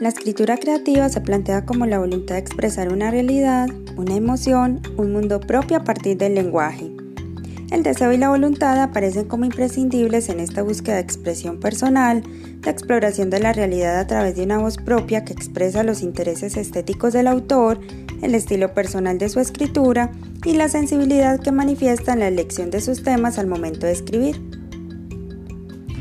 La 0.00 0.10
escritura 0.10 0.56
creativa 0.58 1.08
se 1.08 1.20
plantea 1.20 1.66
como 1.66 1.84
la 1.84 1.98
voluntad 1.98 2.36
de 2.36 2.40
expresar 2.40 2.92
una 2.92 3.10
realidad, 3.10 3.68
una 3.96 4.14
emoción, 4.14 4.80
un 4.96 5.12
mundo 5.12 5.40
propio 5.40 5.76
a 5.76 5.82
partir 5.82 6.16
del 6.16 6.36
lenguaje. 6.36 6.92
El 7.72 7.82
deseo 7.82 8.12
y 8.12 8.16
la 8.16 8.28
voluntad 8.28 8.80
aparecen 8.80 9.24
como 9.24 9.44
imprescindibles 9.44 10.28
en 10.28 10.38
esta 10.38 10.62
búsqueda 10.62 10.94
de 10.94 11.00
expresión 11.00 11.58
personal, 11.58 12.22
de 12.60 12.70
exploración 12.70 13.28
de 13.28 13.40
la 13.40 13.52
realidad 13.52 13.98
a 13.98 14.06
través 14.06 14.36
de 14.36 14.44
una 14.44 14.58
voz 14.58 14.76
propia 14.76 15.24
que 15.24 15.32
expresa 15.32 15.82
los 15.82 16.00
intereses 16.02 16.56
estéticos 16.56 17.12
del 17.12 17.26
autor, 17.26 17.80
el 18.22 18.36
estilo 18.36 18.74
personal 18.74 19.18
de 19.18 19.28
su 19.28 19.40
escritura 19.40 20.12
y 20.44 20.52
la 20.52 20.68
sensibilidad 20.68 21.40
que 21.40 21.50
manifiesta 21.50 22.12
en 22.12 22.20
la 22.20 22.28
elección 22.28 22.70
de 22.70 22.80
sus 22.80 23.02
temas 23.02 23.36
al 23.36 23.48
momento 23.48 23.86
de 23.86 23.92
escribir. 23.92 24.47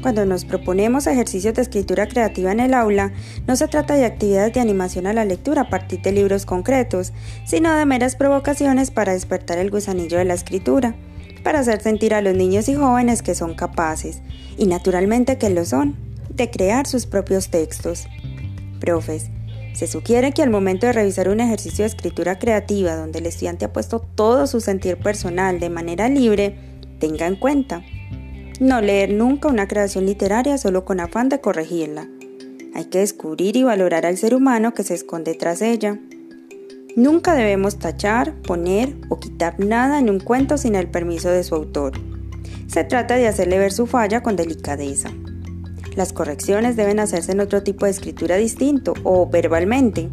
Cuando 0.07 0.25
nos 0.25 0.45
proponemos 0.45 1.05
ejercicios 1.05 1.53
de 1.53 1.61
escritura 1.61 2.07
creativa 2.07 2.53
en 2.53 2.61
el 2.61 2.73
aula, 2.73 3.11
no 3.45 3.57
se 3.57 3.67
trata 3.67 3.93
de 3.95 4.05
actividades 4.05 4.53
de 4.53 4.61
animación 4.61 5.05
a 5.05 5.11
la 5.11 5.25
lectura 5.25 5.63
a 5.63 5.69
partir 5.69 6.01
de 6.01 6.13
libros 6.13 6.45
concretos, 6.45 7.11
sino 7.45 7.75
de 7.75 7.85
meras 7.85 8.15
provocaciones 8.15 8.89
para 8.89 9.11
despertar 9.11 9.57
el 9.57 9.69
gusanillo 9.69 10.17
de 10.17 10.23
la 10.23 10.33
escritura, 10.35 10.95
para 11.43 11.59
hacer 11.59 11.81
sentir 11.81 12.13
a 12.13 12.21
los 12.21 12.35
niños 12.35 12.69
y 12.69 12.75
jóvenes 12.75 13.21
que 13.21 13.35
son 13.35 13.53
capaces, 13.53 14.21
y 14.57 14.67
naturalmente 14.67 15.37
que 15.37 15.49
lo 15.49 15.65
son, 15.65 15.97
de 16.33 16.49
crear 16.49 16.87
sus 16.87 17.05
propios 17.05 17.49
textos. 17.49 18.07
Profes, 18.79 19.25
se 19.73 19.87
sugiere 19.87 20.31
que 20.31 20.41
al 20.41 20.49
momento 20.49 20.85
de 20.85 20.93
revisar 20.93 21.27
un 21.27 21.41
ejercicio 21.41 21.83
de 21.83 21.89
escritura 21.89 22.39
creativa 22.39 22.95
donde 22.95 23.19
el 23.19 23.25
estudiante 23.25 23.65
ha 23.65 23.73
puesto 23.73 23.99
todo 23.99 24.47
su 24.47 24.61
sentir 24.61 24.95
personal 24.95 25.59
de 25.59 25.69
manera 25.69 26.07
libre, 26.07 26.55
tenga 26.97 27.27
en 27.27 27.35
cuenta 27.35 27.83
no 28.59 28.81
leer 28.81 29.11
nunca 29.11 29.47
una 29.47 29.67
creación 29.67 30.05
literaria 30.05 30.57
solo 30.57 30.85
con 30.85 30.99
afán 30.99 31.29
de 31.29 31.39
corregirla. 31.39 32.07
Hay 32.73 32.85
que 32.85 32.99
descubrir 32.99 33.55
y 33.55 33.63
valorar 33.63 34.05
al 34.05 34.17
ser 34.17 34.33
humano 34.33 34.73
que 34.73 34.83
se 34.83 34.93
esconde 34.93 35.35
tras 35.35 35.61
ella. 35.61 35.99
Nunca 36.95 37.35
debemos 37.35 37.77
tachar, 37.77 38.33
poner 38.41 38.95
o 39.09 39.19
quitar 39.19 39.59
nada 39.59 39.99
en 39.99 40.09
un 40.09 40.19
cuento 40.19 40.57
sin 40.57 40.75
el 40.75 40.87
permiso 40.87 41.29
de 41.29 41.43
su 41.43 41.55
autor. 41.55 41.93
Se 42.67 42.83
trata 42.83 43.15
de 43.15 43.27
hacerle 43.27 43.59
ver 43.59 43.71
su 43.71 43.85
falla 43.85 44.23
con 44.23 44.35
delicadeza. 44.35 45.11
Las 45.95 46.13
correcciones 46.13 46.75
deben 46.75 46.99
hacerse 46.99 47.31
en 47.31 47.39
otro 47.39 47.63
tipo 47.63 47.85
de 47.85 47.91
escritura 47.91 48.35
distinto 48.35 48.93
o 49.03 49.27
verbalmente. 49.27 50.09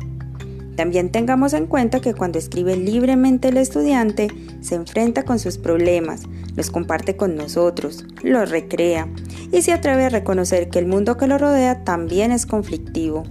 También 0.76 1.10
tengamos 1.10 1.52
en 1.52 1.66
cuenta 1.66 2.00
que 2.00 2.14
cuando 2.14 2.38
escribe 2.38 2.76
libremente 2.76 3.48
el 3.48 3.56
estudiante, 3.56 4.28
se 4.60 4.74
enfrenta 4.74 5.24
con 5.24 5.38
sus 5.38 5.58
problemas, 5.58 6.22
los 6.56 6.70
comparte 6.70 7.16
con 7.16 7.36
nosotros, 7.36 8.04
los 8.22 8.50
recrea 8.50 9.08
y 9.52 9.62
se 9.62 9.72
atreve 9.72 10.06
a 10.06 10.08
reconocer 10.08 10.68
que 10.68 10.78
el 10.78 10.86
mundo 10.86 11.16
que 11.16 11.26
lo 11.26 11.38
rodea 11.38 11.84
también 11.84 12.32
es 12.32 12.46
conflictivo. 12.46 13.22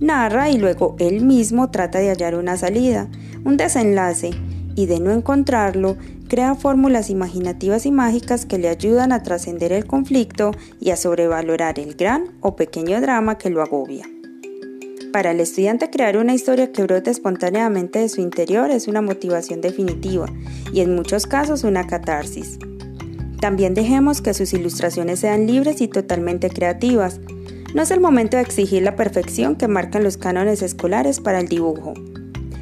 Narra 0.00 0.50
y 0.50 0.58
luego 0.58 0.96
él 0.98 1.24
mismo 1.24 1.70
trata 1.70 1.98
de 1.98 2.08
hallar 2.08 2.34
una 2.34 2.56
salida, 2.56 3.08
un 3.44 3.56
desenlace, 3.56 4.30
y 4.74 4.86
de 4.86 5.00
no 5.00 5.10
encontrarlo, 5.10 5.96
crea 6.28 6.54
fórmulas 6.54 7.10
imaginativas 7.10 7.84
y 7.86 7.92
mágicas 7.92 8.46
que 8.46 8.58
le 8.58 8.68
ayudan 8.68 9.12
a 9.12 9.22
trascender 9.22 9.72
el 9.72 9.86
conflicto 9.86 10.52
y 10.80 10.90
a 10.90 10.96
sobrevalorar 10.96 11.78
el 11.78 11.94
gran 11.94 12.24
o 12.40 12.56
pequeño 12.56 13.00
drama 13.00 13.36
que 13.36 13.50
lo 13.50 13.62
agobia. 13.62 14.06
Para 15.12 15.32
el 15.32 15.40
estudiante 15.40 15.90
crear 15.90 16.16
una 16.16 16.32
historia 16.32 16.72
que 16.72 16.84
brote 16.84 17.10
espontáneamente 17.10 17.98
de 17.98 18.08
su 18.08 18.22
interior 18.22 18.70
es 18.70 18.88
una 18.88 19.02
motivación 19.02 19.60
definitiva 19.60 20.24
y 20.72 20.80
en 20.80 20.94
muchos 20.94 21.26
casos 21.26 21.64
una 21.64 21.86
catarsis. 21.86 22.58
También 23.38 23.74
dejemos 23.74 24.22
que 24.22 24.32
sus 24.32 24.54
ilustraciones 24.54 25.20
sean 25.20 25.46
libres 25.46 25.82
y 25.82 25.88
totalmente 25.88 26.48
creativas. 26.48 27.20
No 27.74 27.82
es 27.82 27.90
el 27.90 28.00
momento 28.00 28.38
de 28.38 28.42
exigir 28.42 28.82
la 28.82 28.96
perfección 28.96 29.56
que 29.56 29.68
marcan 29.68 30.02
los 30.02 30.16
cánones 30.16 30.62
escolares 30.62 31.20
para 31.20 31.40
el 31.40 31.48
dibujo. 31.48 31.92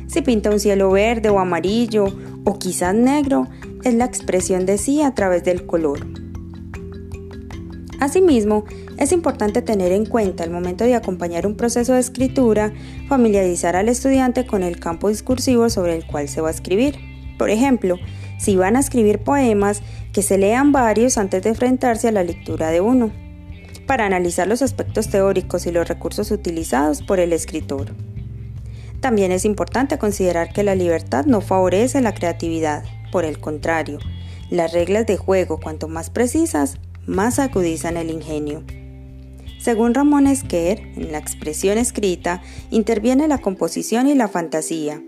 Si 0.08 0.20
pinta 0.20 0.50
un 0.50 0.58
cielo 0.58 0.90
verde 0.90 1.28
o 1.28 1.38
amarillo 1.38 2.06
o 2.44 2.58
quizás 2.58 2.96
negro, 2.96 3.46
es 3.84 3.94
la 3.94 4.06
expresión 4.06 4.66
de 4.66 4.76
sí 4.76 5.02
a 5.02 5.14
través 5.14 5.44
del 5.44 5.66
color. 5.66 6.00
Asimismo, 8.00 8.64
es 9.00 9.12
importante 9.12 9.62
tener 9.62 9.92
en 9.92 10.04
cuenta 10.04 10.44
al 10.44 10.50
momento 10.50 10.84
de 10.84 10.94
acompañar 10.94 11.46
un 11.46 11.56
proceso 11.56 11.94
de 11.94 12.00
escritura, 12.00 12.70
familiarizar 13.08 13.74
al 13.74 13.88
estudiante 13.88 14.46
con 14.46 14.62
el 14.62 14.78
campo 14.78 15.08
discursivo 15.08 15.70
sobre 15.70 15.96
el 15.96 16.06
cual 16.06 16.28
se 16.28 16.42
va 16.42 16.48
a 16.48 16.52
escribir. 16.52 16.96
Por 17.38 17.48
ejemplo, 17.48 17.96
si 18.38 18.56
van 18.56 18.76
a 18.76 18.80
escribir 18.80 19.20
poemas, 19.20 19.82
que 20.12 20.20
se 20.20 20.36
lean 20.36 20.70
varios 20.70 21.16
antes 21.16 21.42
de 21.42 21.48
enfrentarse 21.48 22.08
a 22.08 22.12
la 22.12 22.24
lectura 22.24 22.70
de 22.70 22.82
uno, 22.82 23.10
para 23.86 24.04
analizar 24.04 24.46
los 24.46 24.60
aspectos 24.60 25.08
teóricos 25.08 25.64
y 25.64 25.72
los 25.72 25.88
recursos 25.88 26.30
utilizados 26.30 27.00
por 27.00 27.20
el 27.20 27.32
escritor. 27.32 27.94
También 29.00 29.32
es 29.32 29.46
importante 29.46 29.96
considerar 29.96 30.52
que 30.52 30.62
la 30.62 30.74
libertad 30.74 31.24
no 31.24 31.40
favorece 31.40 32.02
la 32.02 32.12
creatividad, 32.12 32.84
por 33.10 33.24
el 33.24 33.40
contrario, 33.40 33.98
las 34.50 34.74
reglas 34.74 35.06
de 35.06 35.16
juego 35.16 35.58
cuanto 35.58 35.88
más 35.88 36.10
precisas, 36.10 36.76
más 37.06 37.38
acudizan 37.38 37.96
el 37.96 38.10
ingenio. 38.10 38.62
Según 39.60 39.92
Ramón 39.92 40.26
Esquer, 40.26 40.80
en 40.96 41.12
la 41.12 41.18
expresión 41.18 41.76
escrita 41.76 42.40
interviene 42.70 43.28
la 43.28 43.36
composición 43.36 44.06
y 44.06 44.14
la 44.14 44.26
fantasía, 44.26 45.02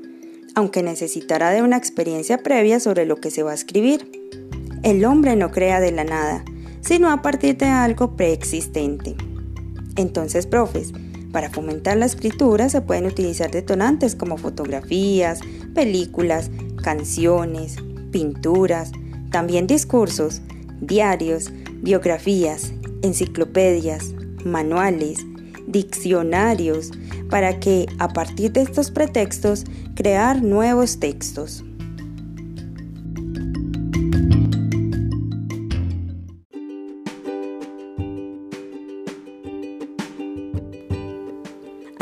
aunque 0.55 0.83
necesitará 0.83 1.53
de 1.53 1.63
una 1.63 1.79
experiencia 1.79 2.37
previa 2.37 2.79
sobre 2.79 3.07
lo 3.07 3.17
que 3.17 3.31
se 3.31 3.43
va 3.43 3.53
a 3.53 3.55
escribir. 3.55 4.11
El 4.83 5.07
hombre 5.07 5.37
no 5.37 5.51
crea 5.51 5.81
de 5.81 5.91
la 5.91 6.05
nada, 6.05 6.45
sino 6.83 7.11
a 7.11 7.23
partir 7.23 7.57
de 7.57 7.65
algo 7.65 8.15
preexistente. 8.15 9.17
Entonces, 9.97 10.47
profes, 10.47 10.93
para 11.33 11.49
fomentar 11.49 11.97
la 11.97 12.05
escritura 12.05 12.69
se 12.69 12.83
pueden 12.83 13.07
utilizar 13.07 13.51
detonantes 13.51 14.15
como 14.15 14.37
fotografías, 14.37 15.41
películas, 15.73 16.51
canciones, 16.83 17.77
pinturas, 18.11 18.93
también 19.31 19.67
discursos, 19.67 20.43
diarios, 20.83 21.51
biografías, 21.81 22.75
enciclopedias, 23.01 24.13
manuales, 24.45 25.27
diccionarios, 25.67 26.91
para 27.31 27.61
que 27.61 27.87
a 27.99 28.09
partir 28.09 28.53
de 28.53 28.63
estos 28.63 28.91
pretextos 28.91 29.65
crear 29.95 30.43
nuevos 30.43 30.99
textos. 30.99 31.65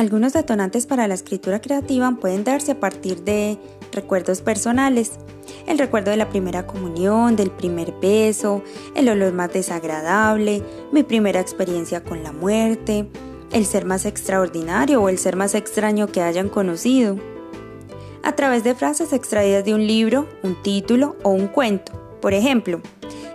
Algunos 0.00 0.32
detonantes 0.32 0.86
para 0.86 1.06
la 1.06 1.12
escritura 1.12 1.60
creativa 1.60 2.10
pueden 2.18 2.42
darse 2.42 2.72
a 2.72 2.80
partir 2.80 3.22
de 3.22 3.58
recuerdos 3.92 4.40
personales, 4.40 5.12
el 5.66 5.78
recuerdo 5.78 6.10
de 6.10 6.16
la 6.16 6.30
primera 6.30 6.66
comunión, 6.66 7.36
del 7.36 7.50
primer 7.50 7.92
beso, 8.00 8.62
el 8.94 9.10
olor 9.10 9.34
más 9.34 9.52
desagradable, 9.52 10.62
mi 10.92 11.02
primera 11.02 11.40
experiencia 11.40 12.02
con 12.02 12.22
la 12.22 12.32
muerte, 12.32 13.08
el 13.52 13.66
ser 13.66 13.84
más 13.84 14.04
extraordinario 14.06 15.00
o 15.00 15.08
el 15.08 15.18
ser 15.18 15.36
más 15.36 15.54
extraño 15.54 16.06
que 16.06 16.22
hayan 16.22 16.48
conocido. 16.48 17.16
A 18.22 18.32
través 18.36 18.64
de 18.64 18.74
frases 18.74 19.12
extraídas 19.12 19.64
de 19.64 19.74
un 19.74 19.86
libro, 19.86 20.28
un 20.42 20.60
título 20.62 21.16
o 21.22 21.30
un 21.30 21.46
cuento. 21.46 21.92
Por 22.20 22.34
ejemplo, 22.34 22.80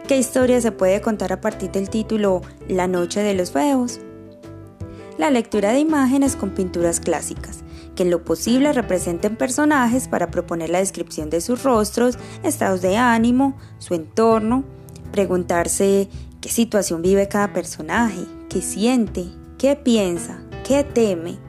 ¿qué 0.07 0.17
historia 0.17 0.61
se 0.61 0.71
puede 0.71 1.01
contar 1.01 1.33
a 1.33 1.41
partir 1.41 1.71
del 1.71 1.89
título 1.89 2.41
La 2.67 2.87
noche 2.87 3.21
de 3.21 3.33
los 3.33 3.51
feos? 3.51 3.99
La 5.17 5.31
lectura 5.31 5.71
de 5.71 5.79
imágenes 5.79 6.35
con 6.35 6.51
pinturas 6.51 6.99
clásicas 6.99 7.65
que 7.95 8.03
en 8.03 8.11
lo 8.11 8.23
posible 8.23 8.73
representen 8.73 9.37
personajes 9.37 10.07
para 10.07 10.29
proponer 10.29 10.69
la 10.69 10.79
descripción 10.79 11.29
de 11.29 11.41
sus 11.41 11.63
rostros, 11.63 12.17
estados 12.43 12.81
de 12.81 12.97
ánimo, 12.97 13.57
su 13.79 13.93
entorno, 13.93 14.63
preguntarse 15.11 16.09
qué 16.45 16.51
situación 16.51 17.01
vive 17.01 17.27
cada 17.27 17.53
personaje, 17.53 18.23
qué 18.49 18.61
siente, 18.61 19.25
qué 19.57 19.75
piensa, 19.75 20.43
qué 20.63 20.83
teme. 20.83 21.39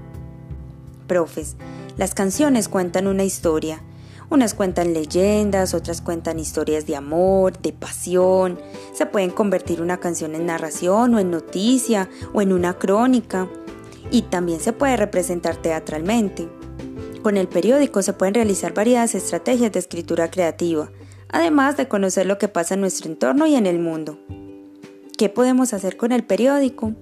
Profes, 1.06 1.56
las 1.98 2.14
canciones 2.14 2.70
cuentan 2.70 3.06
una 3.06 3.22
historia. 3.22 3.82
Unas 4.30 4.54
cuentan 4.54 4.94
leyendas, 4.94 5.74
otras 5.74 6.00
cuentan 6.00 6.38
historias 6.38 6.86
de 6.86 6.96
amor, 6.96 7.58
de 7.58 7.74
pasión. 7.74 8.58
Se 8.94 9.04
pueden 9.04 9.28
convertir 9.28 9.82
una 9.82 9.98
canción 9.98 10.34
en 10.34 10.46
narración 10.46 11.14
o 11.14 11.18
en 11.18 11.30
noticia 11.30 12.08
o 12.32 12.40
en 12.40 12.54
una 12.54 12.78
crónica 12.78 13.50
y 14.10 14.22
también 14.22 14.60
se 14.60 14.72
puede 14.72 14.96
representar 14.96 15.56
teatralmente. 15.56 16.48
Con 17.22 17.36
el 17.36 17.48
periódico 17.48 18.00
se 18.00 18.14
pueden 18.14 18.32
realizar 18.32 18.72
variadas 18.72 19.14
estrategias 19.14 19.72
de 19.72 19.78
escritura 19.78 20.30
creativa, 20.30 20.90
además 21.28 21.76
de 21.76 21.86
conocer 21.86 22.24
lo 22.24 22.38
que 22.38 22.48
pasa 22.48 22.72
en 22.72 22.80
nuestro 22.80 23.10
entorno 23.10 23.46
y 23.46 23.56
en 23.56 23.66
el 23.66 23.78
mundo. 23.78 24.18
¿Qué 25.16 25.28
podemos 25.28 25.72
hacer 25.72 25.96
con 25.96 26.12
el 26.12 26.24
periódico? 26.24 26.92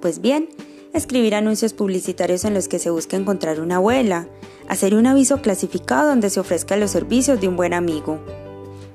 Pues 0.00 0.20
bien, 0.20 0.48
escribir 0.92 1.34
anuncios 1.34 1.74
publicitarios 1.74 2.44
en 2.44 2.54
los 2.54 2.68
que 2.68 2.78
se 2.78 2.90
busca 2.90 3.16
encontrar 3.16 3.60
una 3.60 3.76
abuela, 3.76 4.28
hacer 4.68 4.94
un 4.94 5.06
aviso 5.06 5.42
clasificado 5.42 6.08
donde 6.08 6.30
se 6.30 6.40
ofrezcan 6.40 6.80
los 6.80 6.90
servicios 6.90 7.40
de 7.40 7.48
un 7.48 7.56
buen 7.56 7.74
amigo, 7.74 8.18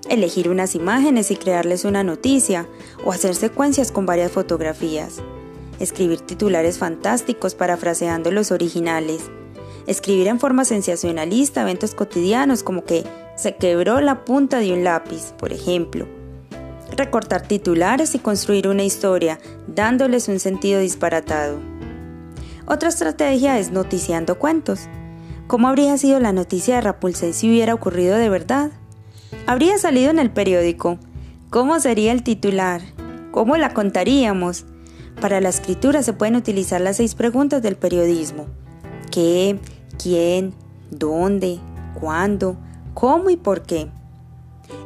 elegir 0.10 0.50
unas 0.50 0.76
imágenes 0.76 1.30
y 1.32 1.36
crearles 1.36 1.86
una 1.86 2.04
noticia, 2.04 2.68
o 3.06 3.12
hacer 3.12 3.36
secuencias 3.36 3.92
con 3.92 4.06
varias 4.06 4.32
fotografías 4.32 5.22
escribir 5.80 6.22
titulares 6.22 6.78
fantásticos 6.78 7.56
parafraseando 7.56 8.32
los 8.32 8.52
originales, 8.52 9.32
escribir 9.88 10.28
en 10.28 10.40
forma 10.40 10.66
sensacionalista 10.66 11.62
eventos 11.62 11.96
cotidianos 11.96 12.64
como 12.64 12.84
que 12.84 13.04
se 13.36 13.56
quebró 13.56 14.02
la 14.02 14.26
punta 14.26 14.60
de 14.60 14.74
un 14.74 14.84
lápiz, 14.84 15.34
por 15.38 15.54
ejemplo, 15.54 16.08
recortar 17.00 17.42
titulares 17.42 18.14
y 18.14 18.20
construir 18.20 18.68
una 18.68 18.84
historia, 18.84 19.40
dándoles 19.68 20.28
un 20.28 20.40
sentido 20.40 20.82
disparatado. 20.82 21.58
Otra 22.68 22.90
estrategia 22.90 23.58
es 23.58 23.72
noticiando 23.72 24.38
cuentos. 24.38 24.82
¿Cómo 25.48 25.70
habría 25.70 25.98
sido 25.98 26.20
la 26.20 26.34
noticia 26.34 26.76
de 26.76 26.82
Rapunzel 26.82 27.34
si 27.34 27.50
hubiera 27.50 27.74
ocurrido 27.74 28.18
de 28.18 28.30
verdad? 28.30 28.72
Habría 29.48 29.78
salido 29.80 30.12
en 30.12 30.20
el 30.20 30.30
periódico. 30.30 31.00
¿Cómo 31.50 31.80
sería 31.80 32.12
el 32.12 32.22
titular? 32.22 32.82
¿Cómo 33.32 33.58
la 33.58 33.74
contaríamos? 33.74 34.66
Para 35.22 35.42
la 35.42 35.50
escritura 35.50 36.04
se 36.04 36.14
pueden 36.14 36.36
utilizar 36.36 36.82
las 36.82 36.98
seis 36.98 37.16
preguntas 37.16 37.62
del 37.64 37.78
periodismo. 37.78 38.46
¿Qué? 39.10 39.58
¿Quién? 39.98 40.54
¿Dónde? 40.92 41.60
¿Cuándo? 42.00 42.58
¿Cómo 42.94 43.30
y 43.30 43.38
por 43.38 43.64
qué? 43.64 43.90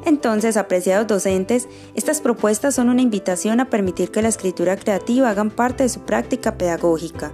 Entonces, 0.06 0.58
apreciados 0.58 1.08
docentes, 1.08 1.68
estas 1.96 2.22
propuestas 2.22 2.76
son 2.76 2.90
una 2.90 3.02
invitación 3.02 3.60
a 3.60 3.70
permitir 3.70 4.12
que 4.12 4.22
la 4.22 4.30
escritura 4.30 4.78
creativa 4.78 5.30
hagan 5.30 5.50
parte 5.50 5.84
de 5.84 5.90
su 5.90 6.02
práctica 6.02 6.58
pedagógica, 6.58 7.32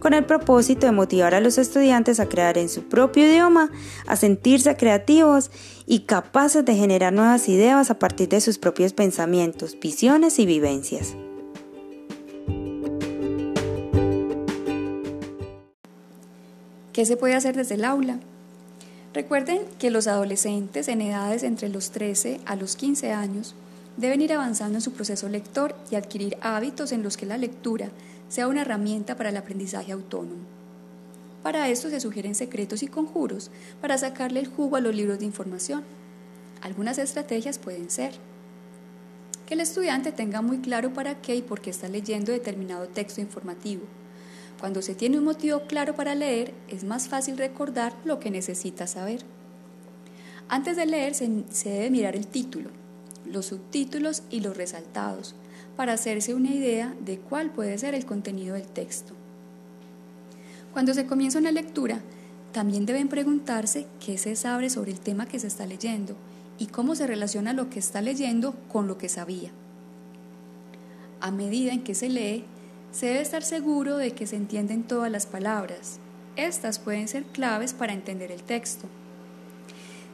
con 0.00 0.14
el 0.14 0.24
propósito 0.24 0.86
de 0.86 0.92
motivar 0.92 1.34
a 1.34 1.40
los 1.40 1.58
estudiantes 1.58 2.20
a 2.20 2.28
crear 2.28 2.58
en 2.58 2.68
su 2.68 2.84
propio 2.84 3.26
idioma, 3.26 3.70
a 4.06 4.16
sentirse 4.16 4.76
creativos 4.76 5.50
y 5.86 6.00
capaces 6.00 6.64
de 6.64 6.74
generar 6.74 7.12
nuevas 7.12 7.48
ideas 7.48 7.90
a 7.90 7.98
partir 7.98 8.28
de 8.28 8.40
sus 8.40 8.58
propios 8.58 8.92
pensamientos, 8.92 9.78
visiones 9.80 10.38
y 10.38 10.46
vivencias. 10.46 11.14
¿Qué 16.92 17.06
se 17.06 17.16
puede 17.16 17.34
hacer 17.34 17.54
desde 17.54 17.76
el 17.76 17.84
aula? 17.84 18.18
Recuerden 19.14 19.62
que 19.78 19.90
los 19.90 20.06
adolescentes 20.06 20.86
en 20.88 21.00
edades 21.00 21.42
entre 21.42 21.70
los 21.70 21.90
13 21.92 22.40
a 22.44 22.56
los 22.56 22.76
15 22.76 23.12
años 23.12 23.54
deben 23.96 24.20
ir 24.20 24.34
avanzando 24.34 24.76
en 24.78 24.82
su 24.82 24.92
proceso 24.92 25.28
lector 25.28 25.74
y 25.90 25.96
adquirir 25.96 26.36
hábitos 26.42 26.92
en 26.92 27.02
los 27.02 27.16
que 27.16 27.24
la 27.24 27.38
lectura 27.38 27.88
sea 28.28 28.48
una 28.48 28.60
herramienta 28.60 29.16
para 29.16 29.30
el 29.30 29.36
aprendizaje 29.38 29.92
autónomo. 29.92 30.42
Para 31.42 31.68
esto 31.70 31.88
se 31.88 32.00
sugieren 32.00 32.34
secretos 32.34 32.82
y 32.82 32.88
conjuros 32.88 33.50
para 33.80 33.96
sacarle 33.96 34.40
el 34.40 34.48
jugo 34.48 34.76
a 34.76 34.80
los 34.80 34.94
libros 34.94 35.18
de 35.18 35.24
información. 35.24 35.84
Algunas 36.60 36.98
estrategias 36.98 37.58
pueden 37.58 37.90
ser 37.90 38.12
que 39.46 39.54
el 39.54 39.60
estudiante 39.60 40.12
tenga 40.12 40.42
muy 40.42 40.58
claro 40.58 40.92
para 40.92 41.22
qué 41.22 41.34
y 41.34 41.42
por 41.42 41.62
qué 41.62 41.70
está 41.70 41.88
leyendo 41.88 42.32
determinado 42.32 42.86
texto 42.88 43.22
informativo 43.22 43.82
cuando 44.58 44.82
se 44.82 44.94
tiene 44.94 45.18
un 45.18 45.24
motivo 45.24 45.60
claro 45.62 45.94
para 45.94 46.14
leer, 46.14 46.52
es 46.68 46.84
más 46.84 47.08
fácil 47.08 47.38
recordar 47.38 47.94
lo 48.04 48.18
que 48.18 48.30
necesita 48.30 48.86
saber. 48.86 49.24
Antes 50.48 50.76
de 50.76 50.86
leer 50.86 51.14
se, 51.14 51.28
debe 51.64 51.90
mirar 51.90 52.16
el 52.16 52.26
título, 52.26 52.70
los 53.26 53.46
subtítulos 53.46 54.22
y 54.30 54.40
los 54.40 54.56
resaltados 54.56 55.34
para 55.76 55.92
hacerse 55.92 56.34
una 56.34 56.50
idea 56.50 56.94
de 57.04 57.18
cuál 57.18 57.50
puede 57.50 57.78
ser 57.78 57.94
el 57.94 58.04
contenido 58.04 58.54
del 58.54 58.66
texto. 58.66 59.12
Cuando 60.72 60.94
se 60.94 61.06
comienza 61.06 61.38
una 61.38 61.52
lectura, 61.52 62.00
también 62.52 62.86
deben 62.86 63.08
preguntarse 63.08 63.86
qué 64.04 64.18
se 64.18 64.34
sabe 64.34 64.70
sobre 64.70 64.90
el 64.90 65.00
tema 65.00 65.26
que 65.26 65.38
se 65.38 65.46
está 65.46 65.66
leyendo 65.66 66.16
y 66.58 66.66
cómo 66.66 66.94
se 66.96 67.06
relaciona 67.06 67.52
lo 67.52 67.70
que 67.70 67.78
está 67.78 68.00
leyendo 68.00 68.54
con 68.72 68.88
lo 68.88 68.98
que 68.98 69.08
sabía. 69.08 69.50
A 71.20 71.30
medida 71.30 71.72
en 71.72 71.84
que 71.84 71.94
se 71.94 72.08
lee, 72.08 72.44
se 72.92 73.06
debe 73.06 73.20
estar 73.20 73.42
seguro 73.42 73.96
de 73.96 74.12
que 74.12 74.26
se 74.26 74.36
entienden 74.36 74.82
todas 74.82 75.10
las 75.10 75.26
palabras. 75.26 75.98
Estas 76.36 76.78
pueden 76.78 77.08
ser 77.08 77.24
claves 77.24 77.72
para 77.72 77.92
entender 77.92 78.32
el 78.32 78.42
texto. 78.42 78.86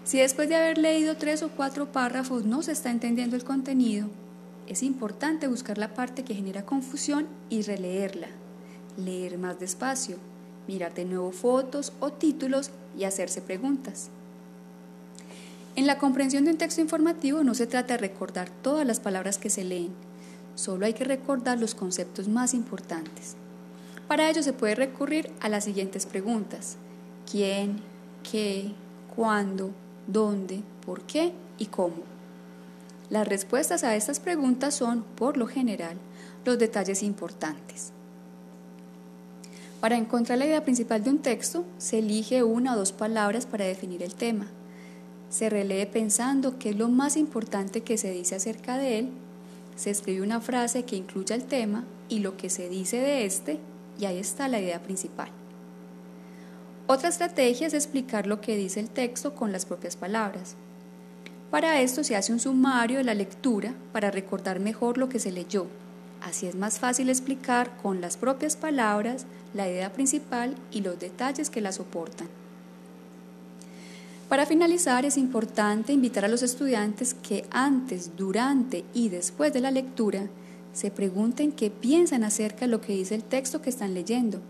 Si 0.05 0.19
después 0.19 0.49
de 0.49 0.57
haber 0.57 0.79
leído 0.79 1.17
tres 1.17 1.43
o 1.43 1.51
cuatro 1.51 1.91
párrafos 1.93 2.45
no 2.45 2.63
se 2.63 2.73
está 2.73 2.91
entendiendo 2.91 3.37
el 3.37 3.45
contenido, 3.45 4.09
es 4.67 4.83
importante 4.83 5.49
buscar 5.49 5.79
la 5.79 5.95
parte 5.95 6.25
que 6.25 6.35
genera 6.35 6.65
confusión 6.65 7.27
y 7.49 7.63
releerla, 7.63 8.29
leer 8.97 9.39
más 9.39 9.59
despacio, 9.59 10.17
mirar 10.67 10.95
de 10.95 11.05
nuevo 11.05 11.31
fotos 11.33 11.93
o 12.01 12.13
títulos 12.13 12.71
y 12.97 13.05
hacerse 13.05 13.41
preguntas. 13.41 14.11
En 15.77 15.87
la 15.87 15.99
comprensión 15.99 16.45
de 16.45 16.53
un 16.53 16.59
texto 16.59 16.81
informativo 16.81 17.43
no 17.43 17.55
se 17.55 17.67
trata 17.67 17.95
de 17.95 17.99
recordar 17.99 18.49
todas 18.49 18.87
las 18.87 19.01
palabras 19.01 19.39
que 19.39 19.51
se 19.51 19.65
leen, 19.65 19.93
Solo 20.55 20.87
hay 20.87 20.95
que 20.95 21.05
recordar 21.05 21.59
los 21.59 21.75
conceptos 21.75 22.29
más 22.29 22.55
importantes. 22.55 23.37
Para 24.09 24.29
ello 24.29 24.43
se 24.43 24.53
puede 24.53 24.75
recurrir 24.75 25.31
a 25.41 25.49
las 25.49 25.65
siguientes 25.65 26.07
preguntas. 26.07 26.77
¿Quién? 27.31 27.81
¿Qué? 28.29 28.73
¿Cuándo? 29.17 29.71
¿Dónde? 30.07 30.63
¿Por 30.85 31.03
qué? 31.03 31.33
¿Y 31.59 31.67
cómo? 31.67 32.03
Las 33.11 33.27
respuestas 33.27 33.85
a 33.85 33.97
estas 33.97 34.21
preguntas 34.21 34.75
son, 34.75 35.03
por 35.03 35.37
lo 35.37 35.47
general, 35.47 35.97
los 36.45 36.59
detalles 36.59 37.03
importantes. 37.03 37.93
Para 39.81 39.97
encontrar 39.97 40.39
la 40.39 40.47
idea 40.47 40.65
principal 40.65 41.03
de 41.03 41.11
un 41.11 41.19
texto, 41.19 41.65
se 41.79 41.99
elige 41.99 42.43
una 42.43 42.75
o 42.75 42.77
dos 42.77 42.93
palabras 42.93 43.47
para 43.47 43.65
definir 43.65 44.03
el 44.03 44.15
tema. 44.15 44.47
Se 45.29 45.51
relee 45.51 45.87
pensando 45.87 46.59
qué 46.59 46.71
es 46.71 46.77
lo 46.77 46.89
más 46.89 47.17
importante 47.17 47.83
que 47.83 47.99
se 47.99 48.11
dice 48.11 48.37
acerca 48.37 48.79
de 48.79 49.01
él 49.01 49.11
se 49.77 49.91
escribe 49.91 50.23
una 50.23 50.41
frase 50.41 50.85
que 50.85 50.97
incluya 50.97 51.35
el 51.35 51.45
tema 51.45 51.85
y 52.09 52.21
lo 52.21 52.37
que 52.37 52.51
se 52.51 52.69
dice 52.69 52.99
de 52.99 53.25
este, 53.25 53.59
y 53.99 54.05
ahí 54.05 54.19
está 54.19 54.49
la 54.49 54.61
idea 54.61 54.83
principal. 54.83 55.29
Otra 56.87 57.09
estrategia 57.09 57.67
es 57.67 57.75
explicar 57.75 58.27
lo 58.27 58.41
que 58.41 58.57
dice 58.57 58.81
el 58.81 58.91
texto 58.91 59.35
con 59.35 59.53
las 59.53 59.65
propias 59.65 59.97
palabras. 59.97 60.57
Para 61.51 61.81
esto 61.81 62.05
se 62.05 62.17
hace 62.17 62.33
un 62.33 62.41
sumario 62.41 62.99
de 62.99 63.05
la 63.05 63.15
lectura 63.15 63.75
para 63.93 64.11
recordar 64.11 64.61
mejor 64.61 64.99
lo 64.99 65.09
que 65.09 65.19
se 65.19 65.33
leyó. 65.33 65.67
Así 66.21 66.47
es 66.47 66.55
más 66.55 66.79
fácil 66.79 67.09
explicar 67.09 67.77
con 67.79 68.01
las 68.01 68.17
propias 68.17 68.57
palabras 68.57 69.27
la 69.55 69.69
idea 69.69 69.93
principal 69.93 70.57
y 70.71 70.81
los 70.81 70.99
detalles 70.99 71.51
que 71.51 71.61
la 71.61 71.73
soportan. 71.73 72.29
Para 74.29 74.47
finalizar, 74.47 75.05
es 75.05 75.19
importante 75.19 75.93
invitar 75.93 76.25
a 76.25 76.29
los 76.29 76.43
estudiantes 76.43 77.15
que 77.15 77.45
antes, 77.51 78.17
durante 78.17 78.85
y 78.95 79.11
después 79.11 79.53
de 79.53 79.61
la 79.61 79.71
lectura 79.71 80.29
se 80.73 80.91
pregunten 80.91 81.53
qué 81.53 81.71
piensan 81.71 82.25
acerca 82.25 82.61
de 82.61 82.69
lo 82.69 82.81
que 82.81 82.95
dice 82.95 83.15
el 83.15 83.23
texto 83.23 83.61
que 83.61 83.71
están 83.71 83.95
leyendo. 83.95 84.41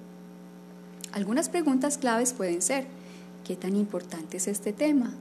Algunas 1.12 1.48
preguntas 1.48 1.98
claves 1.98 2.32
pueden 2.32 2.62
ser, 2.62 2.86
¿qué 3.44 3.56
tan 3.56 3.76
importante 3.76 4.38
es 4.38 4.48
este 4.48 4.72
tema? 4.72 5.12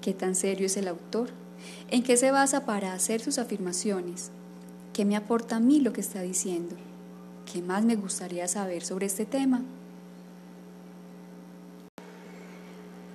¿Qué 0.00 0.14
tan 0.14 0.34
serio 0.34 0.66
es 0.66 0.76
el 0.76 0.88
autor? 0.88 1.30
¿En 1.90 2.02
qué 2.02 2.16
se 2.16 2.30
basa 2.30 2.64
para 2.64 2.94
hacer 2.94 3.20
sus 3.20 3.38
afirmaciones? 3.38 4.30
¿Qué 4.92 5.04
me 5.04 5.16
aporta 5.16 5.56
a 5.56 5.60
mí 5.60 5.80
lo 5.80 5.92
que 5.92 6.00
está 6.00 6.22
diciendo? 6.22 6.76
¿Qué 7.52 7.62
más 7.62 7.84
me 7.84 7.96
gustaría 7.96 8.48
saber 8.48 8.84
sobre 8.84 9.06
este 9.06 9.26
tema? 9.26 9.62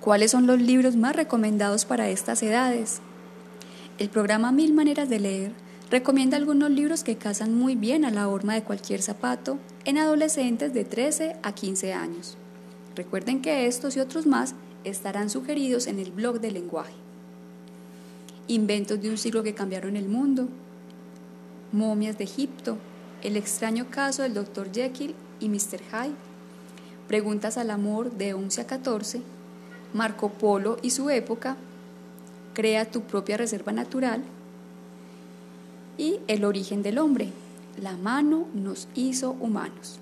¿Cuáles 0.04 0.32
son 0.32 0.46
los 0.46 0.60
libros 0.60 0.96
más 0.96 1.16
recomendados 1.16 1.86
para 1.86 2.10
estas 2.10 2.42
edades? 2.42 3.00
El 3.96 4.10
programa 4.10 4.52
Mil 4.52 4.74
Maneras 4.74 5.08
de 5.08 5.18
Leer 5.18 5.52
recomienda 5.90 6.36
algunos 6.36 6.70
libros 6.70 7.02
que 7.02 7.16
casan 7.16 7.54
muy 7.54 7.74
bien 7.74 8.04
a 8.04 8.10
la 8.10 8.28
horma 8.28 8.52
de 8.52 8.62
cualquier 8.62 9.00
zapato 9.00 9.56
en 9.86 9.96
adolescentes 9.96 10.74
de 10.74 10.84
13 10.84 11.36
a 11.42 11.52
15 11.54 11.94
años. 11.94 12.36
Recuerden 12.94 13.40
que 13.40 13.66
estos 13.66 13.96
y 13.96 14.00
otros 14.00 14.26
más 14.26 14.54
estarán 14.84 15.30
sugeridos 15.30 15.86
en 15.86 15.98
el 15.98 16.12
blog 16.12 16.38
del 16.38 16.52
lenguaje. 16.52 16.92
Inventos 18.46 19.00
de 19.00 19.08
un 19.08 19.16
siglo 19.16 19.42
que 19.42 19.54
cambiaron 19.54 19.96
el 19.96 20.10
mundo, 20.10 20.48
momias 21.72 22.18
de 22.18 22.24
Egipto, 22.24 22.76
el 23.22 23.38
extraño 23.38 23.86
caso 23.88 24.22
del 24.22 24.34
Dr. 24.34 24.70
Jekyll 24.70 25.14
y 25.40 25.48
Mr. 25.48 25.80
Hyde, 25.90 26.14
preguntas 27.08 27.56
al 27.56 27.70
amor 27.70 28.12
de 28.12 28.34
11 28.34 28.60
a 28.60 28.66
14, 28.66 29.22
Marco 29.94 30.28
Polo 30.28 30.76
y 30.82 30.90
su 30.90 31.08
época, 31.08 31.56
Crea 32.52 32.88
tu 32.88 33.00
propia 33.00 33.36
reserva 33.36 33.72
natural 33.72 34.22
y 35.98 36.18
El 36.28 36.44
origen 36.44 36.82
del 36.82 36.98
hombre, 36.98 37.30
La 37.80 37.96
mano 37.96 38.46
nos 38.54 38.86
hizo 38.94 39.32
humanos. 39.40 39.98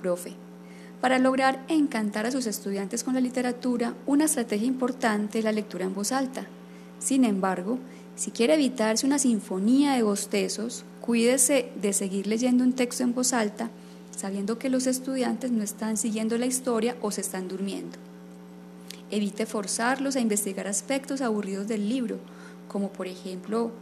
Profe, 0.00 0.32
para 1.00 1.18
lograr 1.18 1.64
encantar 1.68 2.26
a 2.26 2.30
sus 2.30 2.46
estudiantes 2.46 3.04
con 3.04 3.14
la 3.14 3.20
literatura, 3.20 3.94
una 4.06 4.24
estrategia 4.24 4.66
importante 4.66 5.38
es 5.38 5.44
la 5.44 5.52
lectura 5.52 5.84
en 5.84 5.94
voz 5.94 6.12
alta. 6.12 6.46
Sin 6.98 7.24
embargo, 7.24 7.78
si 8.16 8.32
quiere 8.32 8.54
evitarse 8.54 9.06
una 9.06 9.18
sinfonía 9.18 9.92
de 9.92 10.02
bostezos, 10.02 10.84
cuídese 11.00 11.70
de 11.80 11.92
seguir 11.92 12.26
leyendo 12.26 12.64
un 12.64 12.74
texto 12.74 13.02
en 13.02 13.14
voz 13.14 13.32
alta 13.32 13.70
sabiendo 14.20 14.58
que 14.58 14.68
los 14.68 14.86
estudiantes 14.86 15.50
no 15.50 15.62
están 15.62 15.96
siguiendo 15.96 16.36
la 16.36 16.44
historia 16.44 16.94
o 17.00 17.10
se 17.10 17.22
están 17.22 17.48
durmiendo. 17.48 17.96
Evite 19.10 19.44
forzarlos 19.44 20.14
a 20.14 20.20
investigar 20.20 20.68
aspectos 20.68 21.20
aburridos 21.20 21.66
del 21.66 21.88
libro, 21.88 22.18
como 22.68 22.90
por 22.90 23.08
ejemplo 23.08 23.72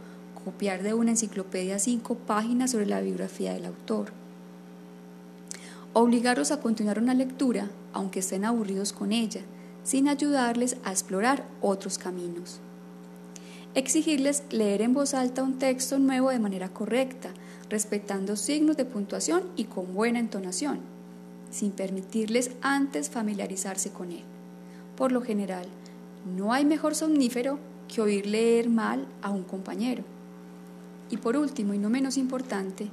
copiar 0.43 0.81
de 0.81 0.95
una 0.95 1.11
enciclopedia 1.11 1.77
cinco 1.77 2.15
páginas 2.15 2.71
sobre 2.71 2.87
la 2.87 3.01
biografía 3.01 3.53
del 3.53 3.65
autor. 3.65 4.11
Obligarlos 5.93 6.51
a 6.51 6.59
continuar 6.59 6.97
una 6.97 7.13
lectura, 7.13 7.69
aunque 7.93 8.19
estén 8.19 8.45
aburridos 8.45 8.91
con 8.91 9.11
ella, 9.11 9.41
sin 9.83 10.07
ayudarles 10.07 10.77
a 10.83 10.91
explorar 10.91 11.45
otros 11.61 11.97
caminos. 11.99 12.59
Exigirles 13.75 14.43
leer 14.49 14.81
en 14.81 14.93
voz 14.93 15.13
alta 15.13 15.43
un 15.43 15.59
texto 15.59 15.99
nuevo 15.99 16.31
de 16.31 16.39
manera 16.39 16.69
correcta, 16.69 17.29
respetando 17.69 18.35
signos 18.35 18.77
de 18.77 18.85
puntuación 18.85 19.43
y 19.55 19.65
con 19.65 19.93
buena 19.93 20.17
entonación, 20.17 20.79
sin 21.51 21.71
permitirles 21.71 22.49
antes 22.61 23.11
familiarizarse 23.11 23.91
con 23.91 24.11
él. 24.11 24.23
Por 24.99 25.13
lo 25.13 25.21
general, 25.21 25.65
no 26.35 26.51
hay 26.51 26.65
mejor 26.65 26.93
somnífero 26.93 27.57
que 27.87 28.01
oír 28.01 28.25
leer 28.25 28.69
mal 28.69 29.07
a 29.21 29.29
un 29.29 29.43
compañero. 29.43 30.03
Y 31.09 31.15
por 31.15 31.37
último, 31.37 31.73
y 31.73 31.77
no 31.77 31.89
menos 31.89 32.17
importante, 32.17 32.89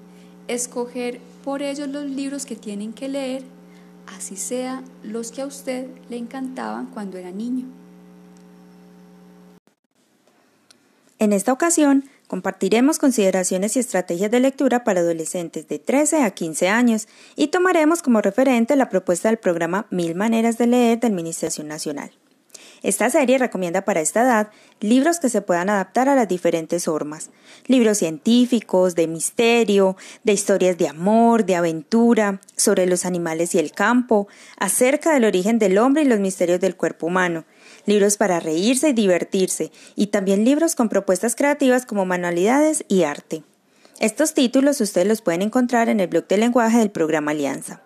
escoger 0.47 1.21
por 1.43 1.63
ellos 1.63 1.89
los 1.89 2.05
libros 2.05 2.47
que 2.47 2.55
tienen 2.55 2.93
que 2.93 3.09
leer, 3.09 3.43
así 4.17 4.37
sea 4.37 4.85
los 5.03 5.33
que 5.33 5.43
a 5.43 5.47
usted 5.47 5.89
le 6.09 6.17
encantaban 6.17 6.87
cuando 6.87 7.19
era 7.19 7.33
niño. 7.33 7.65
En 11.19 11.33
esta 11.33 11.53
ocasión, 11.53 12.05
compartiremos 12.27 12.99
consideraciones 12.99 13.77
y 13.77 13.81
estrategias 13.81 14.31
de 14.31 14.41
lectura 14.41 14.85
para 14.85 15.01
adolescentes 15.01 15.69
de 15.69 15.79
13 15.79 16.23
a 16.23 16.31
15 16.31 16.69
años 16.69 17.09
y 17.37 17.49
tomaremos 17.49 18.03
como 18.03 18.21
referente 18.21 18.77
la 18.77 18.89
propuesta 18.89 19.29
del 19.29 19.39
programa 19.39 19.87
Mil 19.91 20.15
Maneras 20.15 20.59
de 20.59 20.67
Leer 20.67 21.01
de 21.01 21.07
Administración 21.07 21.69
Nacional. 21.69 22.11
Esta 22.83 23.11
serie 23.11 23.39
recomienda 23.39 23.85
para 23.85 24.01
esta 24.01 24.23
edad 24.23 24.51
libros 24.81 25.19
que 25.19 25.29
se 25.29 25.41
puedan 25.41 25.71
adaptar 25.71 26.09
a 26.09 26.15
las 26.15 26.29
diferentes 26.29 26.85
formas. 26.85 27.31
Libros 27.67 27.99
científicos, 27.99 28.95
de 28.95 29.07
misterio, 29.07 29.97
de 30.25 30.33
historias 30.33 30.77
de 30.79 30.89
amor, 30.89 31.47
de 31.47 31.57
aventura, 31.57 32.41
sobre 32.57 32.87
los 32.87 33.05
animales 33.05 33.55
y 33.55 33.59
el 33.59 33.73
campo, 33.73 34.29
acerca 34.59 35.13
del 35.13 35.25
origen 35.25 35.59
del 35.59 35.79
hombre 35.79 36.03
y 36.03 36.07
los 36.07 36.21
misterios 36.21 36.61
del 36.61 36.77
cuerpo 36.77 37.07
humano. 37.07 37.45
Libros 37.87 38.17
para 38.17 38.41
reírse 38.41 38.91
y 38.91 38.93
divertirse, 38.93 39.73
y 39.95 40.09
también 40.09 40.45
libros 40.45 40.75
con 40.75 40.89
propuestas 40.89 41.37
creativas 41.37 41.87
como 41.87 42.05
manualidades 42.05 42.85
y 42.89 43.05
arte. 43.05 43.43
Estos 43.99 44.35
títulos 44.35 44.81
ustedes 44.81 45.07
los 45.07 45.23
pueden 45.23 45.43
encontrar 45.43 45.89
en 45.89 46.01
el 46.01 46.09
blog 46.09 46.27
de 46.27 46.37
lenguaje 46.37 46.79
del 46.79 46.91
programa 46.91 47.31
Alianza. 47.31 47.81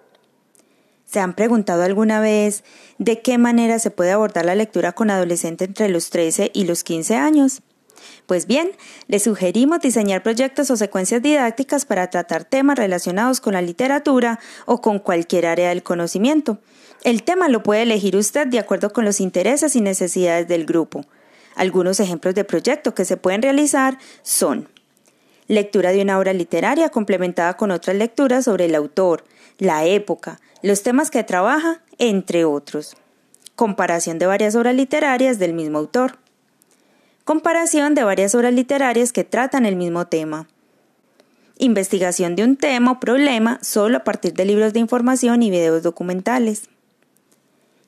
¿Se 1.06 1.20
han 1.20 1.34
preguntado 1.34 1.82
alguna 1.82 2.20
vez 2.20 2.64
de 2.98 3.20
qué 3.20 3.36
manera 3.36 3.78
se 3.78 3.90
puede 3.90 4.12
abordar 4.12 4.44
la 4.44 4.54
lectura 4.54 4.92
con 4.92 5.10
adolescentes 5.10 5.68
entre 5.68 5.88
los 5.88 6.10
13 6.10 6.50
y 6.54 6.64
los 6.64 6.84
15 6.84 7.16
años? 7.16 7.62
Pues 8.26 8.46
bien, 8.46 8.70
les 9.08 9.24
sugerimos 9.24 9.80
diseñar 9.80 10.22
proyectos 10.22 10.70
o 10.70 10.76
secuencias 10.76 11.20
didácticas 11.20 11.84
para 11.84 12.10
tratar 12.10 12.44
temas 12.44 12.78
relacionados 12.78 13.40
con 13.40 13.54
la 13.54 13.62
literatura 13.62 14.38
o 14.66 14.80
con 14.80 14.98
cualquier 15.00 15.46
área 15.46 15.70
del 15.70 15.82
conocimiento. 15.82 16.58
El 17.02 17.22
tema 17.22 17.48
lo 17.48 17.62
puede 17.62 17.82
elegir 17.82 18.14
usted 18.16 18.46
de 18.46 18.58
acuerdo 18.58 18.92
con 18.92 19.04
los 19.04 19.20
intereses 19.20 19.74
y 19.74 19.80
necesidades 19.80 20.46
del 20.48 20.66
grupo. 20.66 21.06
Algunos 21.54 21.98
ejemplos 21.98 22.34
de 22.34 22.44
proyectos 22.44 22.92
que 22.92 23.06
se 23.06 23.16
pueden 23.16 23.42
realizar 23.42 23.98
son 24.22 24.68
lectura 25.48 25.92
de 25.92 26.02
una 26.02 26.18
obra 26.18 26.32
literaria 26.32 26.90
complementada 26.90 27.56
con 27.56 27.70
otras 27.70 27.96
lecturas 27.96 28.44
sobre 28.44 28.66
el 28.66 28.74
autor, 28.74 29.24
la 29.58 29.84
época, 29.86 30.40
los 30.62 30.82
temas 30.82 31.10
que 31.10 31.24
trabaja, 31.24 31.82
entre 31.98 32.44
otros. 32.44 32.96
Comparación 33.56 34.18
de 34.18 34.26
varias 34.26 34.54
obras 34.54 34.74
literarias 34.74 35.38
del 35.38 35.54
mismo 35.54 35.78
autor. 35.78 36.18
Comparación 37.24 37.94
de 37.94 38.04
varias 38.04 38.34
obras 38.34 38.52
literarias 38.52 39.12
que 39.12 39.24
tratan 39.24 39.64
el 39.64 39.76
mismo 39.76 40.06
tema. 40.06 40.48
Investigación 41.58 42.36
de 42.36 42.44
un 42.44 42.56
tema 42.56 42.92
o 42.92 43.00
problema 43.00 43.58
solo 43.62 43.98
a 43.98 44.04
partir 44.04 44.34
de 44.34 44.44
libros 44.44 44.72
de 44.72 44.80
información 44.80 45.42
y 45.42 45.50
videos 45.50 45.82
documentales. 45.82 46.68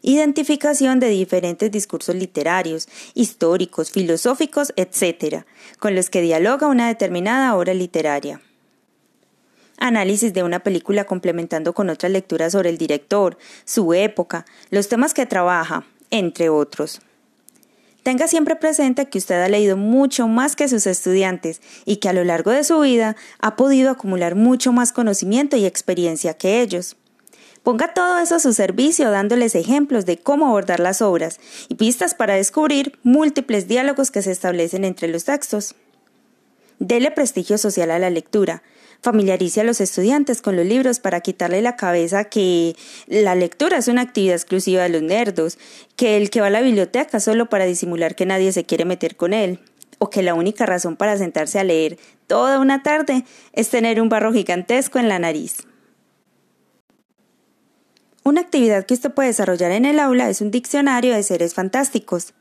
Identificación 0.03 1.01
de 1.01 1.09
diferentes 1.09 1.71
discursos 1.71 2.15
literarios, 2.15 2.89
históricos, 3.15 3.91
filosóficos, 3.91 4.73
etc., 4.77 5.45
con 5.79 5.95
los 5.95 6.11
que 6.11 6.21
dialoga 6.21 6.67
una 6.67 6.89
determinada 6.89 7.57
obra 7.57 7.73
literaria 7.73 8.41
análisis 9.83 10.33
de 10.33 10.43
una 10.43 10.61
película 10.61 11.05
complementando 11.05 11.73
con 11.73 11.91
otras 11.91 12.13
lecturas 12.13 12.53
sobre 12.53 12.71
el 12.71 12.79
director, 12.79 13.37
su 13.65 13.93
época, 13.95 14.47
los 14.71 14.89
temas 14.89 15.13
que 15.13 15.27
trabaja, 15.27 15.85
entre 16.11 16.49
otros. 16.49 17.01
Tenga 18.03 18.27
siempre 18.27 18.57
presente 18.57 19.09
que 19.09 19.19
usted 19.19 19.41
ha 19.43 19.49
leído 19.49 19.77
mucho 19.77 20.27
más 20.27 20.57
que 20.57 20.69
sus 20.69 20.87
estudiantes 20.87 21.61
y 21.85 21.97
que 21.97 22.09
a 22.09 22.13
lo 22.13 22.25
largo 22.25 22.51
de 22.51 22.65
su 22.65 22.81
vida 22.81 23.17
ha 23.39 23.55
podido 23.55 23.91
acumular 23.91 24.35
mucho 24.35 24.73
más 24.73 24.93
conocimiento 24.93 25.57
y 25.57 25.67
experiencia 25.67 26.35
que 26.35 26.63
ellos. 26.63 26.97
Ponga 27.63 27.95
todo 27.95 28.19
eso 28.19 28.35
a 28.35 28.41
su 28.41 28.53
servicio 28.53 29.11
dándoles 29.13 29.55
ejemplos 29.55 30.05
de 30.05 30.19
cómo 30.19 30.47
abordar 30.47 30.81
las 30.81 31.01
obras 31.01 31.39
y 31.69 31.77
pistas 31.77 32.15
para 32.15 32.35
descubrir 32.35 32.99
múltiples 33.05 33.69
diálogos 33.69 34.11
que 34.11 34.23
se 34.23 34.33
establecen 34.33 34.85
entre 34.85 35.07
los 35.07 35.25
textos. 35.25 35.77
Dele 36.81 37.13
prestigio 37.13 37.59
social 37.59 37.93
a 37.93 38.01
la 38.01 38.11
lectura, 38.11 38.65
familiarice 39.01 39.61
a 39.61 39.65
los 39.65 39.81
estudiantes 39.81 40.43
con 40.43 40.57
los 40.57 40.67
libros 40.67 40.99
para 40.99 41.21
quitarle 41.21 41.63
la 41.63 41.77
cabeza 41.77 42.25
que 42.25 42.75
la 43.07 43.37
lectura 43.37 43.79
es 43.79 43.87
una 43.87 44.03
actividad 44.03 44.35
exclusiva 44.35 44.83
de 44.83 44.89
los 44.89 45.03
nerdos, 45.03 45.57
que 45.95 46.17
el 46.17 46.31
que 46.31 46.41
va 46.41 46.49
a 46.49 46.51
la 46.51 46.63
biblioteca 46.63 47.21
solo 47.21 47.49
para 47.49 47.65
disimular 47.65 48.17
que 48.17 48.27
nadie 48.27 48.51
se 48.51 48.65
quiere 48.65 48.85
meter 48.85 49.15
con 49.15 49.33
él, 49.33 49.61
o 50.01 50.11
que 50.11 50.25
la 50.25 50.35
única 50.35 50.67
razón 50.67 50.97
para 50.97 51.17
sentarse 51.17 51.61
a 51.61 51.65
leer 51.65 51.97
toda 52.27 52.59
una 52.59 52.83
tarde 52.83 53.25
es 53.53 53.69
tener 53.69 54.01
un 54.01 54.09
barro 54.09 54.33
gigantesco 54.33 54.99
en 54.99 55.09
la 55.09 55.21
nariz. 55.21 55.59
Una 58.25 58.41
actividad 58.41 58.87
que 58.87 58.95
usted 58.95 59.11
puede 59.11 59.31
desarrollar 59.31 59.73
en 59.73 59.85
el 59.85 59.99
aula 59.99 60.31
es 60.31 60.41
un 60.41 60.53
diccionario 60.53 61.13
de 61.13 61.25
seres 61.25 61.55
fantásticos. 61.55 62.35